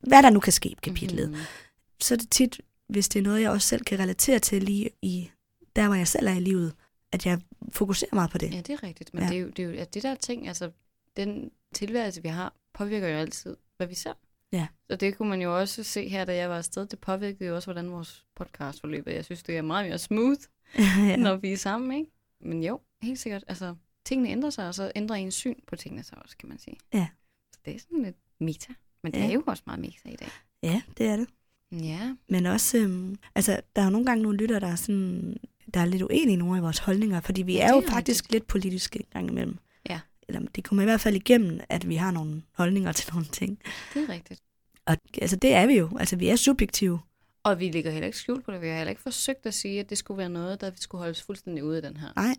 [0.00, 1.30] hvad der nu kan ske kapitlet.
[1.30, 1.38] Mhm.
[2.00, 4.90] Så er det tit, hvis det er noget, jeg også selv kan relatere til lige
[5.02, 5.30] i
[5.76, 6.74] der, hvor jeg selv er i livet,
[7.12, 7.40] at jeg
[7.72, 8.52] fokuserer meget på det.
[8.54, 9.14] Ja, det er rigtigt.
[9.14, 9.28] Men ja.
[9.28, 10.70] det, er jo, det er jo at det der ting, altså
[11.16, 14.12] den tilværelse, vi har, påvirker jo altid, hvad vi ser.
[14.52, 14.66] Ja.
[14.90, 16.86] Så det kunne man jo også se her, da jeg var afsted.
[16.86, 19.06] Det påvirkede jo også, hvordan vores podcast forløb.
[19.06, 20.40] Jeg synes, det er meget mere smooth,
[21.08, 21.16] ja.
[21.16, 22.10] når vi er sammen, ikke?
[22.40, 23.44] Men jo, helt sikkert.
[23.48, 23.74] Altså,
[24.04, 26.76] tingene ændrer sig, og så ændrer ens syn på tingene sig også, kan man sige.
[26.94, 27.06] Ja.
[27.52, 28.72] Så det er sådan lidt meta.
[29.02, 29.28] Men det Ja.
[29.28, 30.28] er jo også meget meta i dag.
[30.62, 31.28] ja, det er det.
[31.72, 35.36] Ja, Men også, øhm, altså, der er jo nogle gange nogle lytter, der er, sådan,
[35.74, 37.86] der er lidt uenige i nogle af vores holdninger, fordi vi er det jo er
[37.90, 38.32] faktisk rigtigt.
[38.32, 39.58] lidt politiske en gang imellem.
[40.28, 43.58] Eller det kommer i hvert fald igennem, at vi har nogle holdninger til nogle ting.
[43.94, 44.42] det er rigtigt.
[44.86, 45.90] Og altså, det er vi jo.
[45.98, 47.00] Altså, vi er subjektive.
[47.42, 48.60] Og vi ligger heller ikke skjult på det.
[48.60, 51.02] Vi har heller ikke forsøgt at sige, at det skulle være noget, der vi skulle
[51.02, 52.08] holdes fuldstændig ude af den her.
[52.16, 52.34] Nej.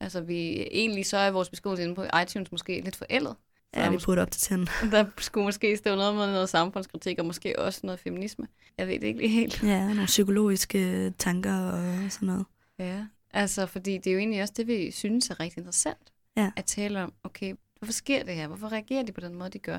[0.00, 3.36] Altså, vi, egentlig så er vores beskrivelse inde på iTunes måske lidt forældet.
[3.76, 4.68] Ja, vi burde op til tænden.
[4.92, 8.46] Der skulle måske stå noget med noget samfundskritik, og måske også noget feminisme.
[8.78, 9.62] Jeg ved det ikke lige helt.
[9.62, 12.46] Ja, nogle psykologiske tanker og sådan noget.
[12.78, 13.04] Ja.
[13.30, 16.12] Altså, fordi det er jo egentlig også det, vi synes er rigtig interessant.
[16.36, 16.50] Ja.
[16.56, 18.46] At tale om, okay, hvorfor sker det her?
[18.46, 19.78] Hvorfor reagerer de på den måde, de gør?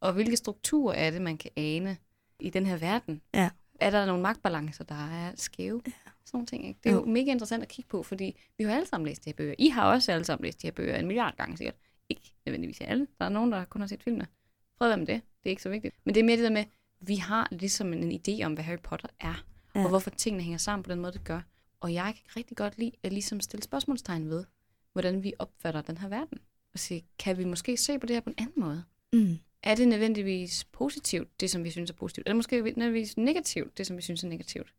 [0.00, 1.96] Og hvilke strukturer er det, man kan ane
[2.40, 3.22] i den her verden?
[3.34, 3.50] Ja.
[3.80, 5.82] Er der nogle magtbalancer, der er skæve?
[5.86, 5.92] Ja.
[6.24, 6.80] Sådan nogle ting, ikke?
[6.84, 7.00] Det er jo.
[7.00, 7.06] Jo.
[7.06, 9.54] mega interessant at kigge på, fordi vi har alle sammen læst de her bøger.
[9.58, 11.74] I har også alle sammen læst de her bøger en milliard gange sikkert.
[12.08, 13.06] Ikke nødvendigvis alle.
[13.18, 14.26] Der er nogen, der kun har set filmene.
[14.78, 15.22] Fred være med det.
[15.42, 15.94] Det er ikke så vigtigt.
[16.04, 16.64] Men det er mere det der med,
[17.00, 19.44] vi har ligesom en, idé om, hvad Harry Potter er.
[19.74, 19.82] Ja.
[19.82, 21.40] Og hvorfor tingene hænger sammen på den måde, det gør.
[21.80, 24.44] Og jeg kan rigtig godt lide at ligesom stille spørgsmålstegn ved,
[24.92, 26.38] hvordan vi opfatter den her verden.
[26.74, 28.84] Og sige, kan vi måske se på det her på en anden måde?
[29.12, 29.38] Mm.
[29.62, 32.26] Er det nødvendigvis positivt, det som vi synes er positivt?
[32.28, 34.74] Er det måske nødvendigvis negativt, det som vi synes er negativt?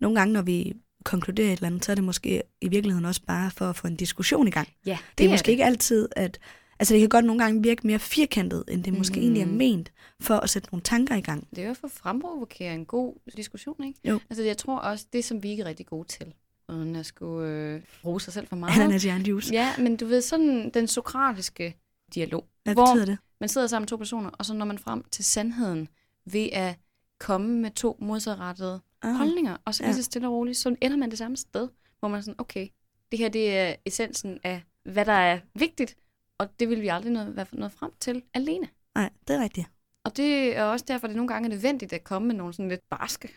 [0.00, 0.72] Nogle gange, når vi
[1.04, 3.86] konkluderer et eller andet, så er det måske i virkeligheden også bare for at få
[3.86, 4.68] en diskussion i gang.
[4.86, 6.38] Ja, Det, det er måske ikke altid, at...
[6.78, 9.22] Altså, det kan godt nogle gange virke mere firkantet, end det måske Mhm.
[9.22, 11.48] egentlig er ment, for at sætte nogle tanker i gang.
[11.56, 14.00] Det er jo for at fremprovokere en god diskussion, ikke?
[14.04, 14.20] Jo.
[14.30, 16.34] Altså, jeg tror også, det som vi ikke er rigtig gode til,
[16.70, 18.80] uden at skulle øh, bruge sig selv for meget.
[18.80, 19.52] Ananas jernjuice.
[19.54, 21.76] Ja, men du ved, sådan den sokratiske
[22.14, 23.18] dialog, Hvad hvor betyder det?
[23.40, 25.88] man sidder sammen to personer, og så når man frem til sandheden
[26.24, 26.78] ved at
[27.18, 30.96] komme med to modsatrettede Ah, holdninger, og så lige så stille og roligt, så ender
[30.96, 32.68] man det samme sted, hvor man er sådan, okay,
[33.10, 35.96] det her det er essensen af, hvad der er vigtigt,
[36.38, 38.68] og det vil vi aldrig nå, være noget frem til alene.
[38.94, 39.66] Nej, det er rigtigt.
[40.04, 42.68] Og det er også derfor, det nogle gange er nødvendigt at komme med nogle sådan
[42.68, 43.28] lidt barske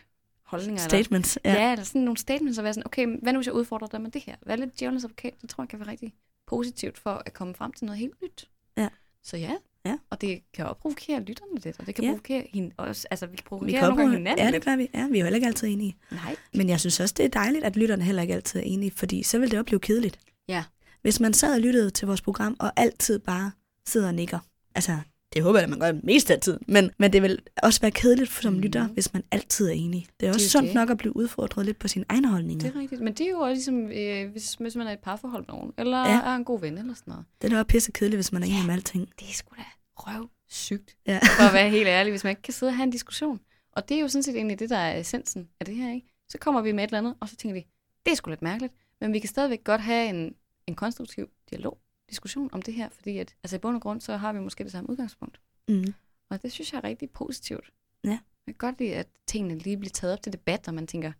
[0.58, 0.82] holdninger.
[0.82, 1.38] Statements.
[1.44, 1.66] Eller, Ja.
[1.66, 4.00] ja, eller sådan nogle statements, og være sådan, okay, hvad nu hvis jeg udfordrer dig
[4.00, 4.36] med det her?
[4.42, 5.32] Hvad er lidt djævelens advokat?
[5.42, 6.12] Det tror jeg kan være rigtig
[6.46, 8.48] positivt for at komme frem til noget helt nyt.
[8.76, 8.88] Ja.
[9.22, 9.52] Så ja,
[9.86, 9.98] Ja.
[10.10, 12.10] og det kan også provokere lytterne lidt, og det kan Ja.
[12.10, 14.76] provokere hende også, altså vi kan Vi provokere kan nogle gange hinanden ja, det gør
[14.76, 14.90] vi.
[14.94, 15.96] Ja, vi er jo heller ikke altid enige.
[16.10, 16.36] Nej.
[16.54, 19.22] Men jeg synes også, det er dejligt, at lytterne heller ikke altid er enige, fordi
[19.22, 20.18] så vil det jo blive kedeligt.
[20.48, 20.64] Ja.
[21.02, 23.52] Hvis man sad og lyttede til vores program, og altid bare
[23.86, 24.38] sidder og nikker.
[24.74, 24.98] Altså,
[25.34, 26.58] det håber jeg, at man gør det meste af tiden.
[26.68, 28.62] Men, men det vil også være kedeligt som Mhm.
[28.62, 30.06] lytter, hvis man altid er enig.
[30.20, 30.74] Det er også jo sundt det.
[30.74, 32.62] nok at blive udfordret lidt på sine egne holdninger.
[32.70, 33.00] Det er rigtigt.
[33.00, 35.54] Men det er jo også ligesom, øh, hvis, hvis man er i et parforhold med
[35.54, 36.20] nogen, eller ja.
[36.20, 37.24] er en god ven eller sådan noget.
[37.42, 38.66] Det er da også pisse kedeligt, hvis man er enig Ja.
[38.66, 39.08] med alting.
[39.20, 39.62] Det er sgu da
[39.96, 41.18] røv sygt, Ja.
[41.38, 43.40] for at være helt ærlig, hvis man ikke kan sidde og have en diskussion.
[43.72, 46.06] Og det er jo sådan set egentlig det, der er essensen af det her, ikke?
[46.28, 47.66] Så kommer vi med et eller andet, og så tænker vi,
[48.06, 50.34] det er sgu lidt mærkeligt, men vi kan stadigvæk godt have en,
[50.66, 51.78] en konstruktiv dialog,
[52.14, 54.64] diskussion om det her, fordi at, altså i bund og grund, så har vi måske
[54.64, 55.40] det samme udgangspunkt.
[55.68, 55.94] Mm.
[56.30, 57.72] Og det synes jeg er rigtig positivt.
[58.04, 58.18] Ja.
[58.46, 61.12] Jeg kan godt lide, at tingene lige bliver taget op til debat, og man tænker,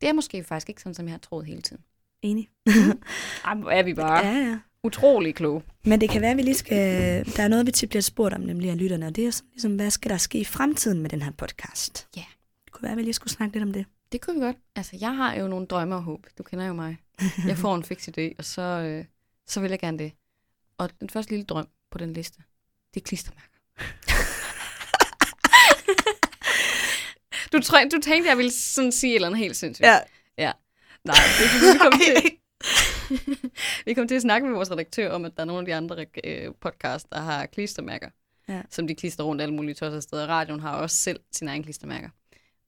[0.00, 1.82] det er måske faktisk ikke sådan, som jeg har troet hele tiden.
[2.22, 2.48] Enig.
[3.44, 4.58] Ej, hvor er vi bare Ja, ja.
[4.82, 5.62] utrolig kloge.
[5.84, 6.76] Men det kan være, at vi lige skal...
[7.36, 9.50] Der er noget, vi tit bliver spurgt om, nemlig af lytterne, og det er sådan,
[9.52, 12.08] ligesom, hvad skal der ske i fremtiden med den her podcast?
[12.16, 12.24] Ja.
[12.64, 13.86] Det kunne være, at vi lige skulle snakke lidt om det.
[14.12, 14.56] Det kunne vi godt.
[14.76, 16.26] Altså, jeg har jo nogle drømme og håb.
[16.38, 16.96] Du kender jo mig.
[17.46, 19.04] Jeg får en fix idé, og så, øh,
[19.46, 20.12] så vil jeg gerne det.
[20.82, 22.42] Og den første lille drøm på den liste,
[22.94, 23.48] det er klistermærker.
[27.52, 29.86] du, træ, du tænkte, jeg ville sådan sige et eller andet helt sindssygt.
[31.04, 32.38] Nej, det fordi, vi kom til,
[33.86, 35.74] vi kom til at snakke med vores redaktør om, at der er nogle af de
[35.74, 38.10] andre øh, podcasts, der har klistermærker,
[38.48, 38.62] Ja.
[38.70, 40.26] som de klister rundt alle mulige tosser steder.
[40.26, 42.08] Radioen har også selv sine egne klistermærker.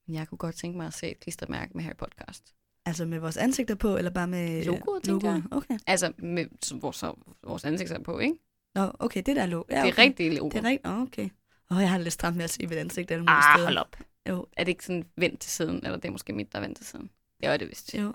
[0.06, 2.42] Men jeg kunne godt tænke mig at se et klistermærke med Harry Podcast.
[2.86, 5.42] Altså med vores ansigter på, eller bare med Logoet, tænker jeg.
[5.50, 5.78] Okay.
[5.86, 6.46] Altså, med
[6.80, 7.04] vores,
[7.44, 8.36] vores ansigter på, ikke?
[8.74, 9.64] Nå, okay, det der er logo.
[9.70, 9.90] Ja, Ja, okay.
[9.92, 10.48] Det er rigtigt logo.
[10.48, 10.86] Det er rigtigt.
[10.86, 11.28] Oh, okay.
[11.70, 13.66] Åh, oh, jeg har lidt stramt med at se mit ansigt alle mulige Ah, steder.
[13.66, 13.96] hold op.
[14.28, 15.76] Jo, Er det ikke sådan vendt til siden?
[15.76, 17.10] Eller det er måske mit, der er vendt til siden?
[17.40, 17.94] Det er det vist.
[17.94, 18.12] jo.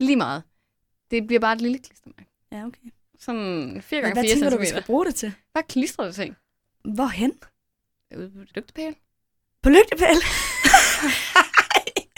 [0.00, 0.42] Lige meget.
[1.10, 2.30] Det bliver bare et lille klistermærke.
[2.52, 2.90] Ja, okay.
[3.18, 4.70] Sådan 4 Men gange hvad 4 tænker du, vi cm.
[4.70, 5.32] skal bruge det til?
[5.52, 6.36] Hvad klistrer det ting?
[6.94, 7.32] Hvorhen?
[8.16, 8.94] Ude på et lygtepæl?
[9.62, 10.16] På lygtepæl?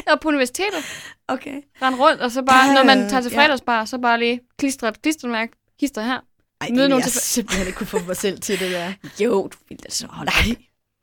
[0.06, 0.84] Og på universitetet.
[1.28, 1.62] okay.
[1.82, 3.38] Rende rundt, og så bare, Ja, når man tager til ja.
[3.38, 5.52] fredagsbar, så bare lige klistre et klistermærke.
[5.80, 6.20] Hister her.
[6.60, 8.92] Ej, det nogen jeg simpelthen ikke kunne få mig selv til det der.
[9.24, 10.06] Jo, du vil da så.
[10.06, 10.56] Nej,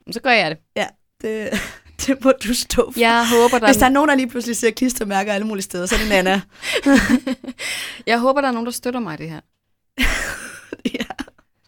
[0.05, 0.87] Men så gør jeg det.
[1.21, 1.49] det,
[2.07, 2.99] det må du stå for.
[2.99, 5.85] Jeg håber, der, Hvis der er nogen, der lige pludselig ser klistermærker alle mulige steder,
[5.85, 6.41] så er det Nana.
[8.07, 9.39] jeg håber, der er nogen, der støtter mig i det her.
[10.99, 11.05] ja.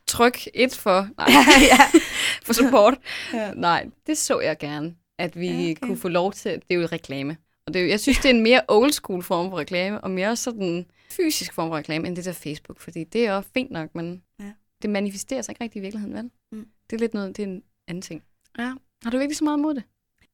[0.08, 1.08] Tryk et for...
[1.18, 1.28] Nej.
[1.72, 2.00] ja.
[2.46, 2.94] for support.
[3.34, 3.52] Ja.
[3.52, 5.76] Nej, det så jeg gerne, at vi Ja, okay.
[5.82, 6.52] kunne få lov til.
[6.52, 7.38] Det er jo reklame.
[7.68, 10.02] Og det er, jo- jeg synes, det er en mere old school form for reklame,
[10.02, 12.80] og mere sådan fysisk form for reklame, end det der Facebook.
[12.80, 14.52] Fordi det er jo fint nok, men Ja.
[14.82, 16.30] det manifesterer sig ikke rigtig i virkeligheden, vel?
[16.52, 16.68] Mm.
[16.90, 18.24] Det er lidt noget, det er en anden ting.
[18.58, 18.74] Ja.
[19.04, 19.84] Har du virkelig så meget imod det?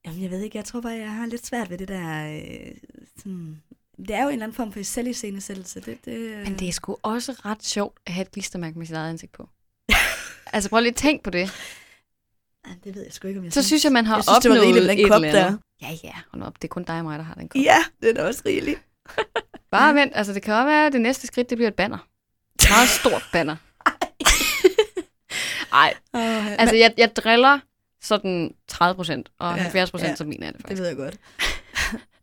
[0.06, 2.34] Jamen, jeg ved ikke, jeg tror bare, jeg har lidt svært ved det der...
[2.36, 2.72] Øh,
[3.18, 3.62] sådan,
[3.98, 5.80] det er jo en eller anden form for selviscenesættelse.
[5.80, 8.96] Det, det, Men det er sgu også ret sjovt at have et klistermærke med sit
[8.96, 9.48] eget ansigt på.
[10.52, 11.50] altså prøv lige at tænke på det.
[12.84, 14.50] Det ved jeg sgu ikke, om jeg Så synes jeg, man har jeg synes, det
[14.50, 15.56] var opnået rigeligt den kop der.
[15.82, 16.54] Ja, ja, hold op.
[16.62, 17.62] Det er kun dig og mig, der har den kop.
[17.62, 18.80] Ja, det er da også rigeligt.
[19.72, 21.98] Bare vent, altså det kan også være, at det næste skridt, det bliver et banner.
[22.60, 23.56] Et meget stort banner.
[25.72, 27.58] Ej, Oh, altså jeg, jeg driller
[28.02, 30.16] sådan 30 procent, og Ja, 70 procent, ja.
[30.16, 30.80] så mener jeg det det faktisk.
[30.80, 31.16] ved jeg godt.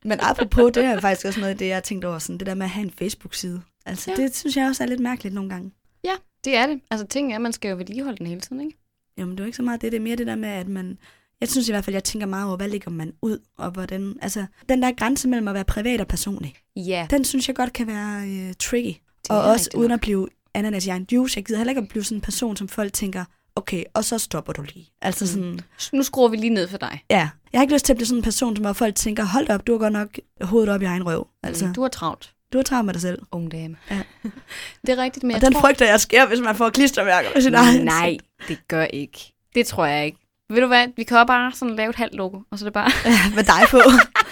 [0.05, 2.47] Men apropos, det er faktisk også noget af det, jeg har tænkt over, sådan, det
[2.47, 3.61] der med at have en Facebook-side.
[3.85, 4.11] Altså.
[4.11, 4.15] Ja.
[4.23, 5.71] det synes jeg også er lidt mærkeligt nogle gange.
[6.03, 6.13] Ja,
[6.45, 6.81] det er det.
[6.91, 8.77] Altså ting er, at man skal jo vedligeholde den hele tiden, ikke?
[9.19, 10.67] Jamen, det er jo ikke så meget det, det er mere det der med, at
[10.67, 10.97] man...
[11.41, 14.15] Jeg synes i hvert fald, jeg tænker meget over, hvad ligger man ud, og hvordan...
[14.21, 17.73] Altså, den der grænse mellem at være privat og personlig, Ja, den synes jeg godt
[17.73, 18.87] kan være øh, tricky.
[19.23, 19.93] det Og også uden nok.
[19.97, 21.37] at blive ananas i egen juice.
[21.37, 24.17] Jeg gider heller ikke at blive sådan en person, som folk tænker, okay, og så
[24.17, 24.89] stopper du lige.
[25.01, 25.59] Altså sådan, mm.
[25.93, 27.03] Nu skruer vi lige ned for dig.
[27.09, 27.29] ja.
[27.53, 29.49] Jeg har ikke lyst til at blive sådan en person, som hvor folk tænker, hold
[29.49, 30.09] op, du har godt nok
[30.41, 31.27] hovedet op i egen røv.
[31.43, 33.19] Altså, Mm, Du har travlt, du har travlt med dig selv.
[33.31, 33.77] unge dame.
[33.91, 34.01] Ja.
[34.87, 35.61] det er rigtigt, men Og jeg den tror...
[35.61, 37.85] frygter jeg sker, hvis man får klistermærker med sin egen.
[37.85, 39.33] Nej, det gør ikke.
[39.55, 40.17] Det tror jeg ikke.
[40.49, 42.67] Ved du hvad, vi kan også bare sådan lave et halvt logo, og så er
[42.67, 42.91] det bare...
[43.05, 43.77] Ja, med dig på.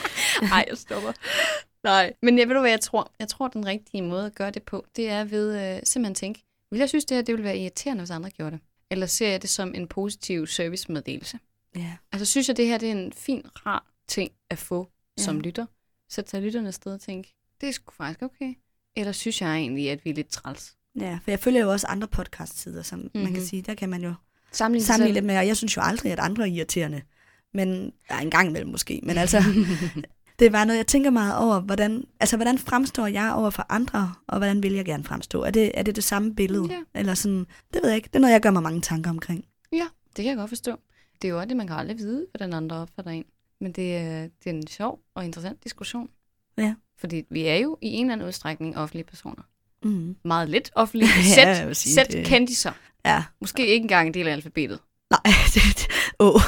[0.50, 1.12] Nej, jeg stopper.
[1.84, 3.12] Nej, men jeg ved du hvad jeg tror?
[3.20, 6.44] Jeg tror, den rigtige måde at gøre det på, det er ved øh, simpelthen tænke,
[6.72, 8.60] vil jeg synes, det her det ville være irriterende, hvis andre gjorde det?
[8.92, 11.40] Eller ser jeg det som en positiv servicemeddelelse?
[11.76, 11.94] ja.
[12.12, 15.24] Altså synes jeg, det her det er en fin, rar ting at få Ja.
[15.24, 15.66] som lytter.
[16.10, 18.54] Så tager lytterne afsted og tænke, det er sgu faktisk okay.
[18.96, 20.77] Eller synes jeg egentlig, at vi er lidt træls?
[20.98, 23.22] Ja, for jeg følger jo også andre podcast-sider, som mm-hmm.
[23.22, 23.46] man kan Mhm.
[23.48, 24.14] sige, der kan man jo
[24.52, 27.02] Sammenligne sammenligne lidt med, og jeg synes jo aldrig, at andre er irriterende.
[27.54, 29.00] Men ja, en gang imellem måske.
[29.04, 29.44] Men altså,
[30.40, 33.66] det er bare noget, jeg tænker meget over, hvordan, altså, hvordan fremstår jeg over for
[33.70, 35.42] andre, og hvordan vil jeg gerne fremstå?
[35.44, 36.68] Er det er det, det samme billede?
[36.70, 37.00] Ja.
[37.00, 38.08] Eller sådan, det ved jeg ikke.
[38.08, 39.46] Det er noget, jeg gør mig mange tanker omkring.
[39.72, 40.76] Ja, det kan jeg godt forstå.
[41.22, 43.26] Det er jo også det, man kan aldrig vide, hvordan andre opfatter en.
[43.62, 46.10] Men det er, det er en sjov og interessant diskussion.
[46.58, 46.76] Ja.
[46.98, 49.44] Fordi vi er jo i en eller anden udstrækning offentlige personer.
[49.88, 50.16] Mm.
[50.24, 51.10] Meget lidt offentlige.
[51.38, 52.72] Ja, Sæt, sige, sæt det- kendiser.
[53.06, 54.80] Ja, Måske ikke engang en del af alfabetet.
[55.12, 55.88] nej, det,
[56.20, 56.42] åh.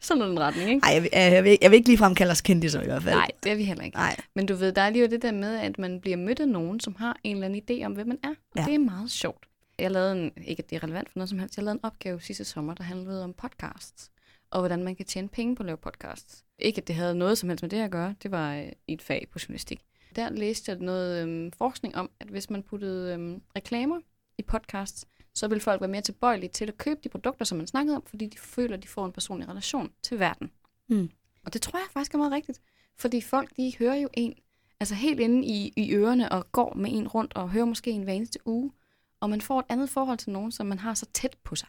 [0.00, 0.80] Sådan noget den retning, ikke?
[0.86, 3.14] Ej, jeg, jeg, vil, jeg vil ikke ligefrem kalde os kendtiser i hvert fald.
[3.14, 3.96] Nej, det er vi heller ikke.
[3.96, 4.16] Nej.
[4.34, 6.48] Men du ved, der er lige jo det der med, at man bliver mødt af
[6.48, 8.28] nogen, som har en eller anden idé om, hvem man er.
[8.28, 8.60] Og Ja.
[8.60, 8.66] ja.
[8.66, 9.44] det er meget sjovt.
[9.78, 11.84] Jeg lavede en, ikke at det er relevant for noget som helst, jeg lavede en
[11.84, 14.10] opgave sidste sommer, der handlede om podcasts.
[14.50, 16.44] Og hvordan man kan tjene penge på at lave podcasts.
[16.58, 18.92] Ikke at det havde noget som helst med det at gøre, det var øh, i
[18.92, 19.80] et fag på journalistik.
[20.16, 24.00] Der læste jeg noget øhm, forskning om, at hvis man puttede øhm, reklamer
[24.38, 27.66] i podcasts, så vil folk være mere tilbøjelige til at købe de produkter, som man
[27.66, 30.50] snakkede om, fordi de føler, at de får en personlig relation til verden.
[30.88, 31.10] Mm.
[31.44, 32.60] Og det tror jeg faktisk er meget rigtigt.
[32.98, 34.34] Fordi folk, de hører jo en,
[34.80, 38.02] altså helt inde i, i ørerne og går med en rundt og hører måske en
[38.02, 38.72] hver eneste uge.
[39.20, 41.68] Og man får et andet forhold til nogen, som man har så tæt på sig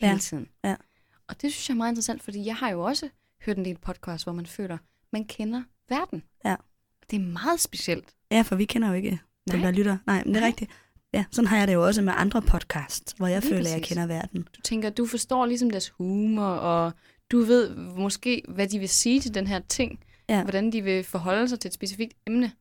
[0.00, 0.48] hele Ja, tiden.
[0.64, 0.76] ja.
[1.28, 3.08] Og det synes jeg er meget interessant, fordi jeg har jo også
[3.44, 4.78] hørt en del podcast, hvor man føler,
[5.12, 6.22] man kender verden.
[6.44, 6.56] Ja.
[7.10, 8.04] Det er meget specielt.
[8.30, 9.10] Ja, for vi kender jo ikke
[9.50, 9.70] dem, Nej.
[9.70, 9.96] der lytter.
[10.06, 10.70] Nej, men det er rigtigt.
[11.14, 13.72] Ja, sådan har jeg det jo også med andre podcasts, hvor jeg Lige føler, at
[13.72, 13.88] jeg præcis.
[13.88, 14.42] kender verden.
[14.42, 16.92] Du tænker, du forstår ligesom deres humor, og
[17.30, 20.00] du ved måske, hvad de vil sige til den her ting.
[20.28, 20.42] Ja.
[20.42, 22.52] Hvordan de vil forholde sig til et specifikt emne.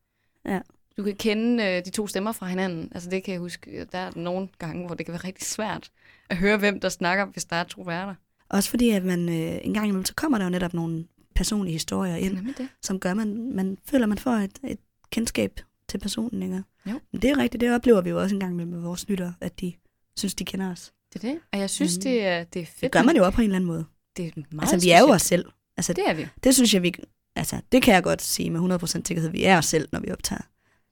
[0.45, 0.59] Ja.
[0.97, 2.91] Du kan kende øh, de to stemmer fra hinanden.
[2.91, 5.89] Altså det kan jeg huske, der er nogle gange, hvor det kan være rigtig svært
[6.29, 8.15] at høre, hvem der snakker, hvis der er to værter.
[8.49, 11.05] Også fordi, at man øh, en gang imellem, så kommer der jo netop nogle
[11.39, 12.69] personlige historier ind, det.
[12.81, 14.77] som gør, at man, man føler, man får et, et
[15.11, 16.43] kendskab til personen.
[16.43, 16.63] Ikke?
[16.85, 16.99] Jo.
[17.11, 19.33] Men det er rigtigt, det oplever vi jo også en gang imellem med vores lyttere,
[19.41, 19.73] at de
[20.17, 20.93] synes, de kender os.
[21.13, 21.39] Det er det.
[21.53, 22.01] Og jeg synes, Mm.
[22.01, 22.81] det, er, det er fedt.
[22.81, 23.85] Det gør man jo også på en eller anden måde.
[24.17, 25.45] Det er meget altså, vi er jo os selv.
[25.77, 26.27] Altså, det, er vi.
[26.43, 26.93] det synes jeg, vi...
[27.35, 29.29] Altså, det kan jeg godt sige med 100% sikkerhed.
[29.29, 30.41] Vi er os selv, når vi optager.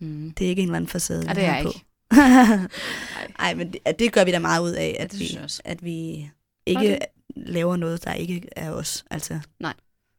[0.02, 0.32] Mm.
[0.38, 1.70] Det er ikke en eller anden facade, Ja, det er jeg på.
[1.70, 1.86] ikke.
[3.40, 6.30] Nej, men det, det gør vi da meget ud af, at, vi, at vi
[6.66, 7.00] ikke
[7.36, 9.06] laver noget, der ikke er os.
[9.12, 9.40] Altså,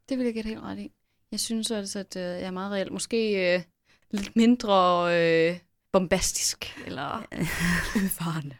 [0.08, 0.92] Det vil jeg gætte helt ret i.
[1.32, 2.92] Jeg synes også, at øh, jeg er meget reelt.
[2.92, 3.62] Måske øh,
[4.10, 5.06] lidt mindre
[5.50, 5.58] øh,
[5.92, 7.26] bombastisk, eller
[8.02, 8.56] udfarende.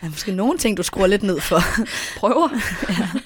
[0.00, 1.58] der er måske nogle ting, du skruer lidt ned for.
[2.20, 2.48] Prøver.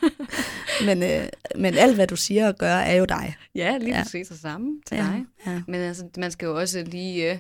[0.86, 3.36] men, øh, men alt, hvad du siger og gør, er jo dig.
[3.54, 4.02] ja, lige Ja.
[4.02, 5.24] præcis det samme til Ja, dig.
[5.46, 5.62] ja.
[5.66, 7.38] Men altså, man skal jo også lige øh,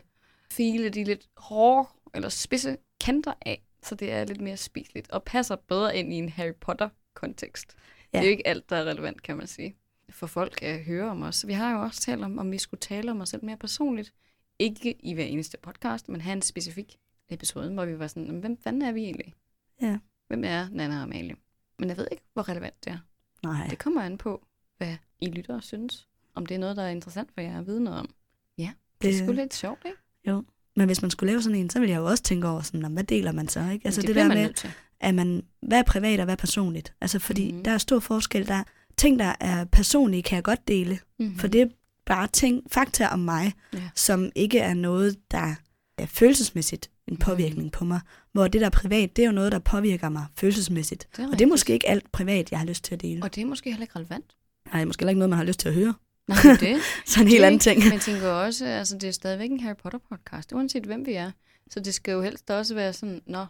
[0.52, 5.22] file de lidt hårde eller spidse kanter af, så det er lidt mere spiseligt og
[5.22, 7.74] passer bedre ind i en Harry Potter-kontekst.
[7.76, 8.18] Ja.
[8.18, 8.18] Ja.
[8.18, 9.76] Det er jo ikke alt, der er relevant, kan man sige.
[10.16, 11.46] For folk at høre om os.
[11.46, 14.12] Vi har jo også talt om, om vi skulle tale om os selv mere personligt.
[14.58, 16.96] Ikke i hver eneste podcast, men have en specifik
[17.28, 19.34] episode, hvor vi var sådan, "Jamen, hvem fanden er vi egentlig?
[19.82, 19.98] Ja.
[20.28, 21.36] Hvem er Nana og Amalie?
[21.78, 22.98] Men jeg ved ikke, hvor relevant det er.
[23.42, 24.46] Nej, Det kommer an på,
[24.78, 26.08] hvad I lytter og synes.
[26.34, 28.14] Om det er noget, der er interessant for jer at vide noget om.
[28.58, 30.42] Ja, det er sgu lidt sjovt, ikke?
[30.78, 32.80] Men hvis man skulle lave sådan en, så ville jeg jo også tænke over, sådan,
[32.80, 33.60] "Nå, hvad deler man så?
[33.72, 33.86] Ikke?
[33.86, 34.70] Altså det, det bliver der man med, nødt til.
[35.00, 36.94] at man, hvad er privat og hvad er personligt?
[37.00, 37.56] Altså fordi Mhm.
[37.58, 37.64] mm.
[37.64, 38.46] der er stor forskel.
[38.48, 38.64] Der er
[38.98, 40.98] ting, der er personlige, kan jeg godt dele.
[41.18, 41.38] Mm-hmm.
[41.38, 41.66] For det er
[42.06, 43.88] bare ting, fakta om mig, Ja.
[43.94, 45.54] som ikke er noget, der
[45.98, 48.00] er følelsesmæssigt en påvirkning på mig.
[48.32, 51.08] Hvor det, der er privat, det er jo noget, der påvirker mig følelsesmæssigt.
[51.16, 53.22] det Og det er måske ikke alt privat, jeg har lyst til at dele.
[53.22, 54.36] Og det er måske heller ikke relevant.
[54.66, 55.94] Nej, det er måske heller ikke noget, man har lyst til at høre.
[56.28, 56.78] Nej, det er.
[57.06, 57.82] Så en helt anden ting.
[57.84, 61.12] Men jeg tænker også, altså det er stadigvæk en Harry Potter podcast, uanset hvem vi
[61.12, 61.30] er.
[61.70, 63.46] Så det skal jo helst også være sådan, nå,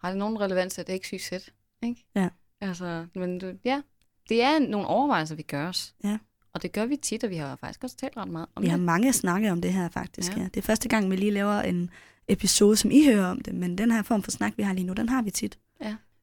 [0.00, 1.50] har det nogen relevans, at det ikke sygt sæt?
[1.82, 2.04] Ikke?
[2.16, 2.28] Ja.
[2.60, 3.80] Altså, men du, ja,
[4.28, 5.94] det er nogle overvejelser, vi gør os.
[6.04, 6.18] Ja.
[6.52, 8.68] Og det gør vi tit, og vi har faktisk også talt ret meget om Vi
[8.68, 8.86] har det.
[8.86, 10.32] mange snakket om det her faktisk.
[10.32, 10.36] Ja.
[10.36, 10.42] Ja.
[10.42, 10.48] Ja.
[10.48, 11.90] Det er første gang, vi lige laver en
[12.28, 13.54] episode, som I hører om det.
[13.54, 15.58] Men den her form for snak, vi har lige nu, den har vi tit.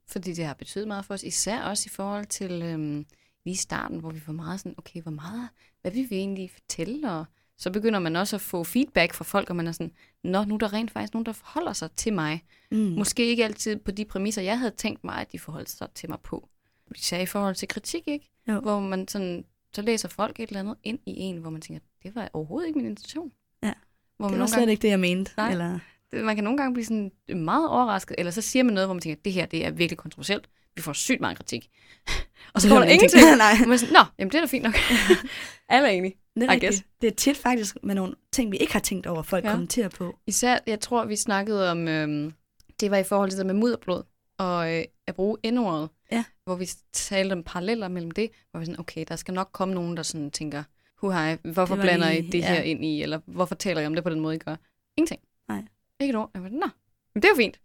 [0.07, 3.05] Fordi det har betydet meget for os, især også i forhold til øhm,
[3.45, 5.49] lige starten, hvor vi var meget sådan, okay, hvor meget,
[5.81, 7.11] hvad vil vi egentlig fortælle?
[7.11, 7.25] Og
[7.57, 9.91] så begynder man også at få feedback fra folk, og man er sådan,
[10.23, 12.43] nå, nu er der rent faktisk nogen, der forholder sig til mig.
[12.71, 12.77] Mm.
[12.77, 16.09] Måske ikke altid på de præmisser, jeg havde tænkt mig, at de forholdt sig til
[16.09, 16.49] mig på.
[16.95, 18.31] Især i forhold til kritik, ikke?
[18.47, 18.59] Jo.
[18.59, 21.81] Hvor man sådan, så læser folk et eller andet ind i en, hvor man tænker,
[22.03, 23.31] det var overhovedet ikke min intention.
[23.63, 23.73] Ja.
[24.17, 25.31] Hvor man, Det var slet gange, ikke det, jeg mente.
[25.37, 25.51] Nej.
[25.51, 25.79] Eller,
[26.13, 29.01] man kan nogle gange blive sådan meget overrasket, eller så siger man noget, hvor man
[29.01, 30.49] tænker, det her det er virkelig kontroversielt.
[30.75, 31.69] Vi får sygt meget kritik.
[32.53, 33.23] og så kommer der ingenting.
[33.37, 33.53] Nej.
[33.63, 34.75] Og man sådan, Nå, jamen det er da fint nok.
[35.69, 36.15] Alle er enige.
[36.35, 36.85] Det er, rigtigt.
[37.01, 39.51] det er tit faktisk med nogle ting, vi ikke har tænkt over, folk ja.
[39.51, 40.17] kommenterer på.
[40.27, 42.33] Især, jeg tror, vi snakkede om, øhm,
[42.79, 44.03] det var i forhold til det med mudderblod,
[44.37, 46.23] og øh, at bruge endordet, Ja.
[46.43, 49.73] hvor vi talte om paralleller mellem det, hvor vi sådan, okay, der skal nok komme
[49.73, 50.63] nogen, der sådan tænker,
[50.97, 52.53] huhej, hvorfor Det blander I lige- det ja.
[52.53, 54.55] her ind i, eller hvorfor taler I om det på den måde, I gør?
[54.97, 55.21] Ingenting.
[55.47, 55.63] Nej.
[55.99, 56.31] Ikke et ord.
[56.33, 56.67] Jeg var, Nå,
[57.15, 57.59] men det er jo fint.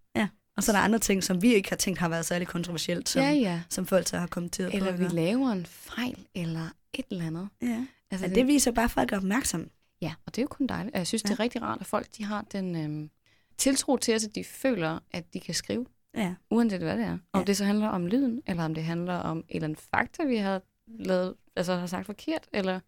[0.56, 3.08] Og så er der andre ting, som vi ikke har tænkt har været særlig kontroversielt,
[3.08, 3.62] som, ja, ja.
[3.70, 4.96] som folk så har kommenteret Eller på.
[4.96, 5.14] vi ikke?
[5.14, 7.48] laver en fejl, eller et eller andet.
[7.62, 7.86] Ja.
[8.10, 9.66] Altså, ja, det viser bare, at folk er opmærksomme.
[10.00, 10.96] Ja, og det er jo kun dejligt.
[10.96, 11.28] Jeg synes, ja.
[11.28, 11.42] det er Ja.
[11.42, 13.10] rigtig rart, at folk de har den øhm,
[13.58, 16.34] tiltro til os, at de føler, at de kan skrive, Ja.
[16.50, 17.18] uanset hvad det er.
[17.32, 17.44] Om Ja.
[17.44, 20.36] det så handler om lyden, eller om det handler om et eller andet fakta, vi
[20.36, 20.60] har,
[20.98, 22.80] lavet, altså har sagt forkert, eller...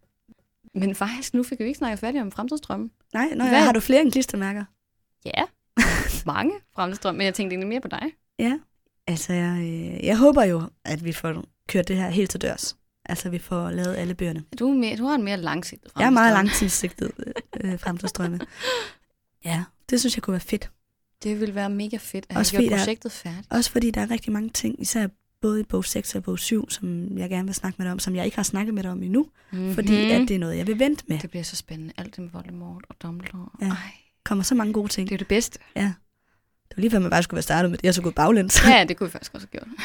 [0.75, 2.89] Men faktisk, nu fik vi ikke snakket færdigt om fremtidsdrømme.
[3.13, 3.61] Nej, nå, Hvad?
[3.61, 4.63] har du flere end klistermærker?
[5.25, 5.43] Ja,
[6.33, 8.01] mange fremtidsdrømme, men jeg tænkte egentlig mere på dig.
[8.39, 8.59] Ja.
[9.07, 12.77] Altså, jeg, øh, jeg håber jo, at vi får kørt det her helt til dørs.
[13.05, 14.43] Altså, vi får lavet alle bøgerne.
[14.59, 17.11] Du, er mere, du har en mere langsigtet Jeg er meget langtidssigtet
[17.61, 18.39] øh, fremtidsdrømme.
[19.45, 20.71] Ja, det synes jeg kunne være fedt.
[21.23, 23.47] Det ville være mega fedt at Også have gjort projektet færdigt.
[23.49, 25.07] Også fordi der er rigtig mange ting, især
[25.41, 27.99] både i bog 6 og bog 7, som jeg gerne vil snakke med dig om,
[27.99, 29.73] som jeg ikke har snakket med dig om endnu, Mm-hmm.
[29.73, 31.19] fordi at det er noget, jeg vil vente med.
[31.19, 31.93] Det bliver så spændende.
[31.97, 33.49] Alt det med Voldemort og Dumbledore.
[33.61, 33.67] Ja.
[33.67, 33.75] Ej,
[34.25, 35.09] kommer så mange gode ting.
[35.09, 35.59] det er det bedste.
[35.75, 38.61] Det var lige før, man bare skulle være startet med det, jeg så gået baglæns.
[38.67, 39.77] Ja, det kunne vi faktisk også have gjort.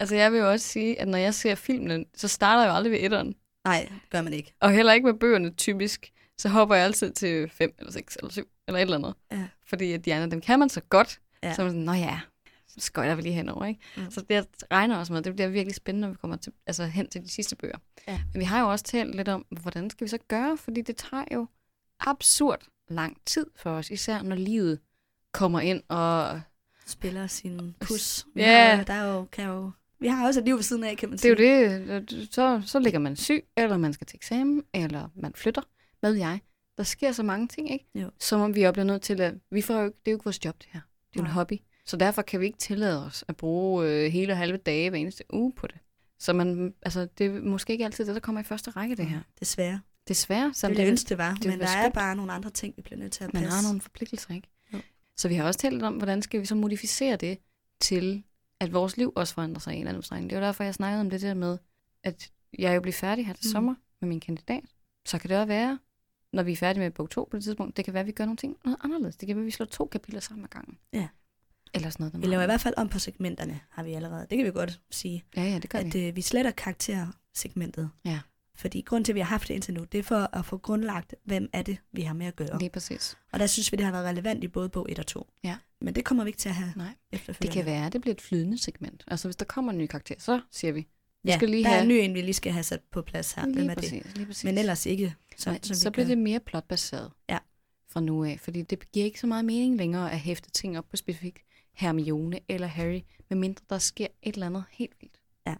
[0.00, 2.74] altså, jeg vil jo også sige, at når jeg ser filmene, så starter jeg jo
[2.76, 3.34] aldrig ved etteren.
[3.64, 4.54] Nej, gør man ikke.
[4.60, 6.12] Og heller ikke med bøgerne typisk.
[6.38, 9.14] Så hopper jeg altid til 5 eller 6 eller 7 eller et eller andet.
[9.32, 9.48] Ja.
[9.66, 11.20] Fordi at de andre, dem kan man så godt.
[11.42, 11.54] Ja.
[11.54, 12.20] Så man sådan, nå ja,
[12.68, 13.80] så skøjter vi lige henover, ikke?
[13.96, 14.10] Mm.
[14.10, 17.08] Så det regner også med, det bliver virkelig spændende, når vi kommer til, altså hen
[17.08, 17.78] til de sidste bøger.
[18.08, 18.20] Ja.
[18.32, 20.56] Men vi har jo også talt lidt om, hvordan skal vi så gøre?
[20.56, 21.46] Fordi det tager jo
[22.00, 24.78] absurd lang tid for os, især når livet
[25.32, 26.40] kommer ind og
[26.86, 28.26] Spiller sin pus.
[28.36, 28.76] Ja.
[28.78, 29.70] jo- der er jo, kan jo,
[30.00, 31.92] vi har også et liv ved siden af, kan man Det er sige.
[31.92, 32.28] jo det.
[32.34, 35.62] Så, så ligger man syg, eller man skal til eksamen, eller man flytter.
[36.06, 36.40] Hvad ved jeg?
[36.76, 37.86] Der sker så mange ting, ikke?
[37.94, 38.10] Jo.
[38.20, 39.34] Som om vi er blevet nødt til at...
[39.50, 40.80] Vi får jo, det er jo ikke vores job, det her.
[41.12, 41.60] Det er jo en hobby.
[41.86, 44.98] Så derfor kan vi ikke tillade os at bruge øh, hele og halve dage hver
[44.98, 45.76] eneste uge på det.
[46.18, 49.06] Så man, altså, det er måske ikke altid det, der kommer i første række, det
[49.06, 49.20] her.
[49.40, 49.80] Desværre.
[50.08, 50.54] Desværre.
[50.54, 51.34] Som det ville ønske, det var.
[51.34, 53.56] det men der er bare nogle andre ting, vi bliver nødt til at man passe.
[53.56, 54.48] har nogle forpligtelser, ikke?
[54.72, 54.78] Jo.
[55.16, 57.38] Så vi har også talt om, hvordan skal vi så modificere det
[57.80, 58.22] til,
[58.60, 60.30] at vores liv også forandrer sig i en eller anden udstrækning.
[60.30, 61.58] Det er jo derfor, jeg snakkede om det der med,
[62.04, 63.52] at jeg jo bliver færdig her til Mm.
[63.52, 64.64] sommer med min kandidat.
[65.06, 65.78] Så kan det også være,
[66.36, 68.12] når vi er færdige med bog 2 på det tidspunkt, det kan være, at vi
[68.12, 69.16] gør nogle ting noget anderledes.
[69.16, 70.78] Det kan være, at vi slår to kapitler sammen ad gangen.
[70.92, 71.08] Ja.
[71.74, 72.22] Eller sådan noget.
[72.22, 74.26] Vi laver i hvert fald om på segmenterne, har vi allerede.
[74.30, 75.24] Det kan vi godt sige.
[75.36, 76.06] Ja, ja, det gør At vi.
[76.08, 77.90] øh, vi sletter karaktersegmentet.
[78.04, 78.20] Ja.
[78.54, 80.56] Fordi grund til, at vi har haft det indtil nu, det er for at få
[80.58, 82.58] grundlagt, hvem er det, vi har med at gøre.
[82.58, 83.16] Lige præcis.
[83.32, 85.26] Og der synes vi, det har været relevant i både bog 1 og 2.
[85.44, 85.56] Ja.
[85.80, 86.86] Men det kommer vi ikke til at have Nej.
[86.86, 87.54] Det efterfølgende.
[87.54, 89.04] kan være, at det bliver et flydende segment.
[89.08, 90.86] Altså, hvis der kommer en ny karakter, så siger vi,
[91.26, 91.78] vi ja, skal lige der have...
[91.78, 93.42] er en ny en, vi lige skal have sat på plads her.
[93.42, 93.76] Hvem lige det?
[93.76, 94.44] præcis, lige præcis.
[94.44, 95.14] Men ellers ikke.
[95.36, 97.38] Så, Nej, så bliver det mere plotbaseret Ja.
[97.88, 100.88] fra nu af, fordi det giver ikke så meget mening længere at hæfte ting op
[100.90, 101.38] på specifikt
[101.74, 105.20] Hermione eller Harry, medmindre der sker et eller andet helt vildt.
[105.46, 105.54] Ja.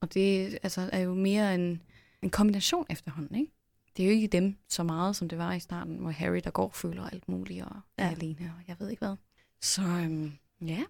[0.00, 1.82] Og det altså, er jo mere en,
[2.22, 3.52] en kombination efterhånden, ikke?
[3.96, 6.50] Det er jo ikke dem så meget, som det var i starten, hvor Harry, der
[6.50, 8.10] går, føler alt muligt og er Ja.
[8.10, 9.16] alene, og jeg ved ikke hvad.
[9.60, 10.32] Så øhm,
[10.66, 10.82] ja,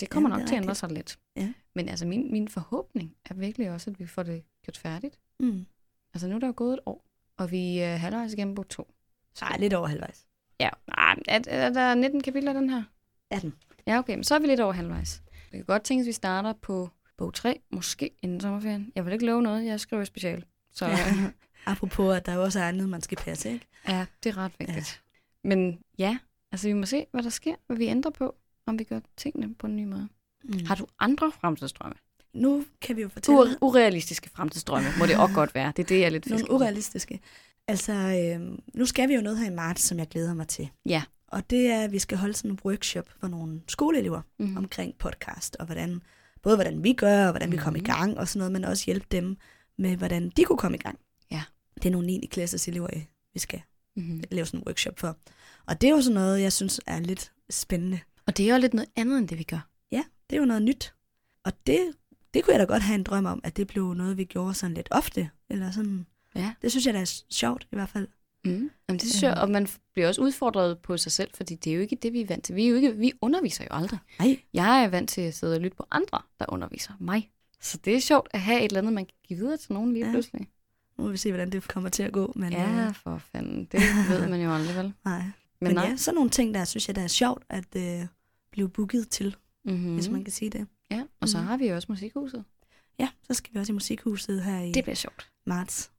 [0.00, 1.18] det kommer Ja, det nok til at ændre sig lidt.
[1.36, 1.52] Ja.
[1.74, 5.18] Men altså, min, min forhåbning er virkelig også, at vi får det gjort færdigt.
[5.40, 5.66] Mm.
[6.14, 8.94] Altså, nu er der jo gået et år, og vi er halvvejs igennem bog to.
[9.40, 10.26] Nej, lidt over halvvejs.
[10.60, 12.82] Ja, nej, er, er der 19 kapitler den her?
[13.30, 13.54] 18.
[13.86, 15.22] Ja, okay, men så er vi lidt over halvvejs.
[15.44, 18.92] Det kan godt tænkes, at vi starter på bog 3, måske inden sommerferien.
[18.94, 20.44] Jeg vil ikke love noget, jeg skriver special.
[20.70, 20.96] Så ja,
[21.66, 23.66] Apropos, at der jo også er andet, man skal passe, ikke?
[23.88, 25.02] ja det er ret vigtigt.
[25.44, 25.48] Ja.
[25.48, 26.18] Men ja,
[26.52, 28.34] altså vi må se, hvad der sker, hvad vi ændrer på,
[28.66, 30.08] om vi gør tingene på en ny måde.
[30.48, 30.66] Mm.
[30.66, 31.94] Har du andre fremtidsdrømme?
[32.34, 35.72] Nu kan vi jo fortælle Ure- urealistiske fremtidsdrømme, må det også godt være.
[35.76, 37.20] Det er det, jeg er lidt nogle urealistiske.
[37.68, 40.68] Altså, øh, nu skal vi jo noget her i marts, som jeg glæder mig til.
[40.86, 41.02] Ja.
[41.28, 44.56] Og det er, at vi skal holde sådan en workshop for nogle skoleelever Mhm.
[44.56, 46.02] omkring podcast, og hvordan,
[46.42, 47.86] både hvordan vi gør, og hvordan vi kommer i Mhm.
[47.86, 49.36] gang, og sådan noget, men også hjælpe dem
[49.78, 50.98] med, hvordan de kunne komme i gang.
[51.30, 51.42] Ja.
[51.74, 52.26] Det er nogle 9.
[52.30, 53.02] klasses elever, øh,
[53.34, 53.62] vi skal
[53.96, 54.22] Mm-hmm.
[54.30, 55.16] lave sådan en workshop for.
[55.66, 57.98] Og det er jo sådan noget, jeg synes er lidt spændende.
[58.26, 59.68] Og det er jo lidt noget andet, end det vi gør.
[60.30, 60.94] Det er jo noget nyt.
[61.44, 61.92] Og det,
[62.34, 64.54] det kunne jeg da godt have en drøm om, at det blev noget, vi gjorde
[64.54, 65.30] sådan lidt ofte.
[65.50, 66.06] Eller sådan.
[66.34, 66.54] Ja.
[66.62, 68.08] Det synes jeg da er sjovt, i hvert fald.
[68.44, 68.70] Mm.
[68.88, 71.74] Jamen, det synes jeg, og man bliver også udfordret på sig selv, fordi det er
[71.74, 72.54] jo ikke det, vi er vant til.
[72.54, 73.98] Vi, er jo ikke, vi underviser jo aldrig.
[74.18, 74.40] Nej.
[74.52, 77.30] Jeg er vant til at sidde og lytte på andre, der underviser mig.
[77.60, 79.92] Så det er sjovt at have et eller andet, man kan give videre til nogen
[79.92, 80.10] lige Ja.
[80.12, 80.48] pludselig.
[80.98, 82.32] Nu må vi se, hvordan det kommer til at gå.
[82.36, 83.64] Men, Ja, øh, for fanden.
[83.72, 84.92] Det ved man jo aldrig, vel?
[85.04, 85.22] nej.
[85.22, 85.84] Men, Men, nej.
[85.84, 88.06] ja, sådan nogle ting, der synes jeg, der er sjovt at øh,
[88.50, 89.88] blive booket til, Mm-hmm.
[89.88, 89.94] mm.
[89.94, 90.66] hvis man kan sige det.
[90.90, 91.46] Ja, og så Mhm.
[91.46, 92.44] har vi jo også musikhuset.
[92.98, 95.30] Ja, så skal vi også i Musikhuset her i Det bliver sjovt.
[95.46, 95.90] marts.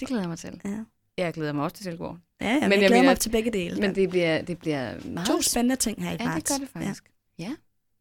[0.00, 0.60] Det glæder jeg mig til.
[0.64, 0.84] Ja,
[1.18, 2.18] Jeg glæder mig også til Silkeborg.
[2.40, 3.80] ja, ja Men men jeg jeg glæder mener, mig til begge dele.
[3.80, 5.26] Men det bliver, det bliver meget...
[5.26, 6.44] to spændende ting her i Ja, marts.
[6.50, 7.10] det gør det faktisk.
[7.38, 7.44] Ja.
[7.44, 7.54] ja,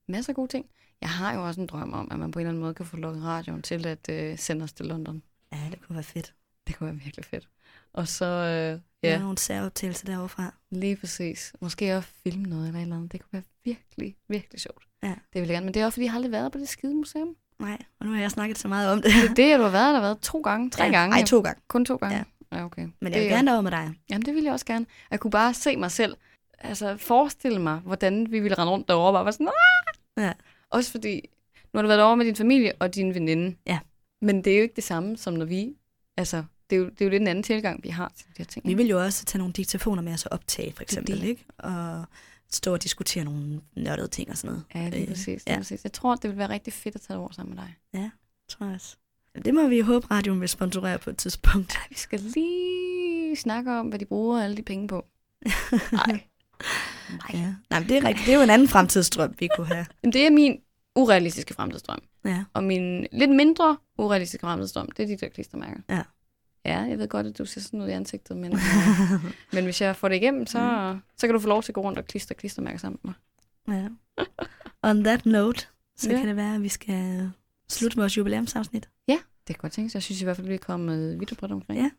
[0.07, 0.65] masser af gode ting.
[1.01, 2.85] Jeg har jo også en drøm om, at man på en eller anden måde kan
[2.85, 5.23] få lukket radioen til at øh, sende os til London.
[5.53, 6.33] Ja, det kunne være fedt.
[6.67, 7.49] Det kunne være virkelig fedt.
[7.93, 9.11] Og så, øh, Ja.
[9.13, 10.53] ja, Nogle særoptagelser derovre fra.
[10.71, 11.53] lige præcis.
[11.61, 13.11] Måske også filme noget eller et eller andet.
[13.11, 14.83] Det kunne være virkelig, virkelig sjovt.
[15.03, 15.07] Ja.
[15.07, 15.65] Det vil jeg gerne.
[15.65, 17.35] Men det er også, fordi jeg har aldrig været på det skide museum.
[17.59, 19.11] Nej, og nu har jeg snakket så meget om det.
[19.13, 20.01] Det er det, du har været der.
[20.01, 20.91] været to gange, tre ja.
[20.91, 21.15] gange.
[21.15, 21.61] Ej, to gange.
[21.67, 22.17] Kun to gange?
[22.17, 22.23] Ja.
[22.57, 22.81] Ja, okay.
[22.81, 23.93] Men Det jeg vil er- gerne derover med dig.
[24.09, 24.85] Jamen, det ville jeg også gerne.
[25.11, 26.15] Jeg kunne bare se mig selv,
[26.59, 29.47] altså forestille mig, hvordan vi ville rende rundt derovre bare være sådan,
[30.17, 30.25] Aah!
[30.25, 30.33] Ja.
[30.69, 31.29] Også fordi,
[31.73, 33.55] nu har du været derovre med din familie og din veninde.
[33.67, 33.79] Ja.
[34.21, 35.75] Men det er jo ikke det samme, som når vi,
[36.17, 38.33] altså, det er jo, det er jo lidt en anden tilgang, vi har til de
[38.37, 38.67] her ting.
[38.67, 41.27] Vi vil jo også tage nogle diktafoner med os og optage, for eksempel, det.
[41.27, 41.45] ikke?
[41.57, 42.05] Og
[42.51, 44.63] stå og diskutere nogle nørdede ting og sådan noget.
[44.75, 45.57] Ja, lige Øh, præcis, lige ja.
[45.57, 45.83] præcis.
[45.83, 48.11] Jeg tror, det vil være rigtig fedt at tage over sammen med dig.
[48.49, 48.95] Tror jeg også.
[49.45, 51.73] Det må vi håbe, radioen vil sponsorere på et tidspunkt.
[51.73, 55.05] Ja, vi skal lige snakke om, hvad de bruger alle de penge på.
[55.91, 56.05] Nej.
[56.11, 56.21] Nej.
[57.33, 57.53] Ja.
[57.69, 58.25] Nej, men det er rigtigt.
[58.25, 59.85] Det er jo en anden fremtidsdrøm, vi kunne have.
[60.03, 60.59] Men det er min
[60.95, 61.99] urealistiske fremtidsdrøm.
[62.25, 62.43] Ja.
[62.53, 65.81] Og min lidt mindre urealistiske fremtidsdrøm, det er de der klistermærker.
[65.89, 66.01] Ja.
[66.65, 68.59] Ja, jeg ved godt, at du ser sådan ud i ansigtet, men, øh,
[69.53, 71.01] men hvis jeg får det igennem, så, Mm.
[71.17, 73.13] så kan du få lov til at gå rundt og klistre klistermærker sammen med
[73.67, 73.81] mig.
[73.81, 74.23] ja.
[74.83, 75.65] On that note,
[75.97, 76.17] så Ja.
[76.17, 77.31] kan det være, at vi skal
[77.69, 78.89] slutte vores jubilæumsafsnit.
[79.47, 79.93] Det kan godt tænkes.
[79.93, 81.79] Jeg synes i hvert fald, vi er kommet vidt bredt omkring.
[81.81, 81.89] Ja.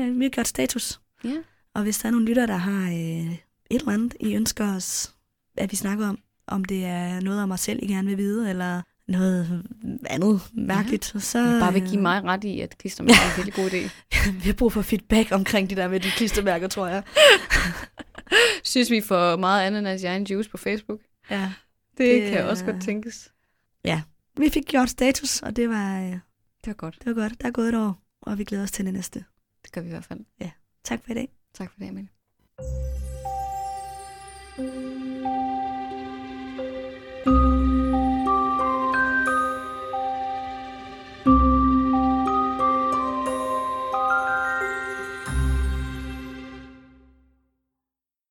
[0.00, 1.00] Ja, vi har gjort status.
[1.24, 1.36] Ja.
[1.74, 5.14] Og hvis der er nogle lytter, der har øh, et eller andet, I ønsker os,
[5.56, 8.50] at vi snakker om, om det er noget om os selv, I gerne vil vide,
[8.50, 9.66] eller noget
[10.06, 11.20] andet mærkeligt, ja.
[11.20, 11.38] så...
[11.38, 13.90] Jeg bare vil give øh, mig ret i, at klistermærker er en virkelig god idé.
[14.42, 17.02] vi har brug for feedback omkring det der med de klistermærker, tror jeg.
[18.64, 21.00] Synes vi får meget ananas i egen juice på Facebook?
[21.30, 21.52] Ja.
[21.98, 23.32] Det, Det kan også godt tænkes.
[24.38, 26.20] Vi fik gjort status, og det var, øh, Det
[26.66, 26.96] var godt.
[27.04, 27.40] det var godt.
[27.40, 29.24] Der er gået et år, og vi glæder os til det næste.
[29.62, 30.20] Det gør vi i hvert fald.
[30.84, 31.28] Tak for i dag.
[31.54, 32.08] Tak for det, Emil.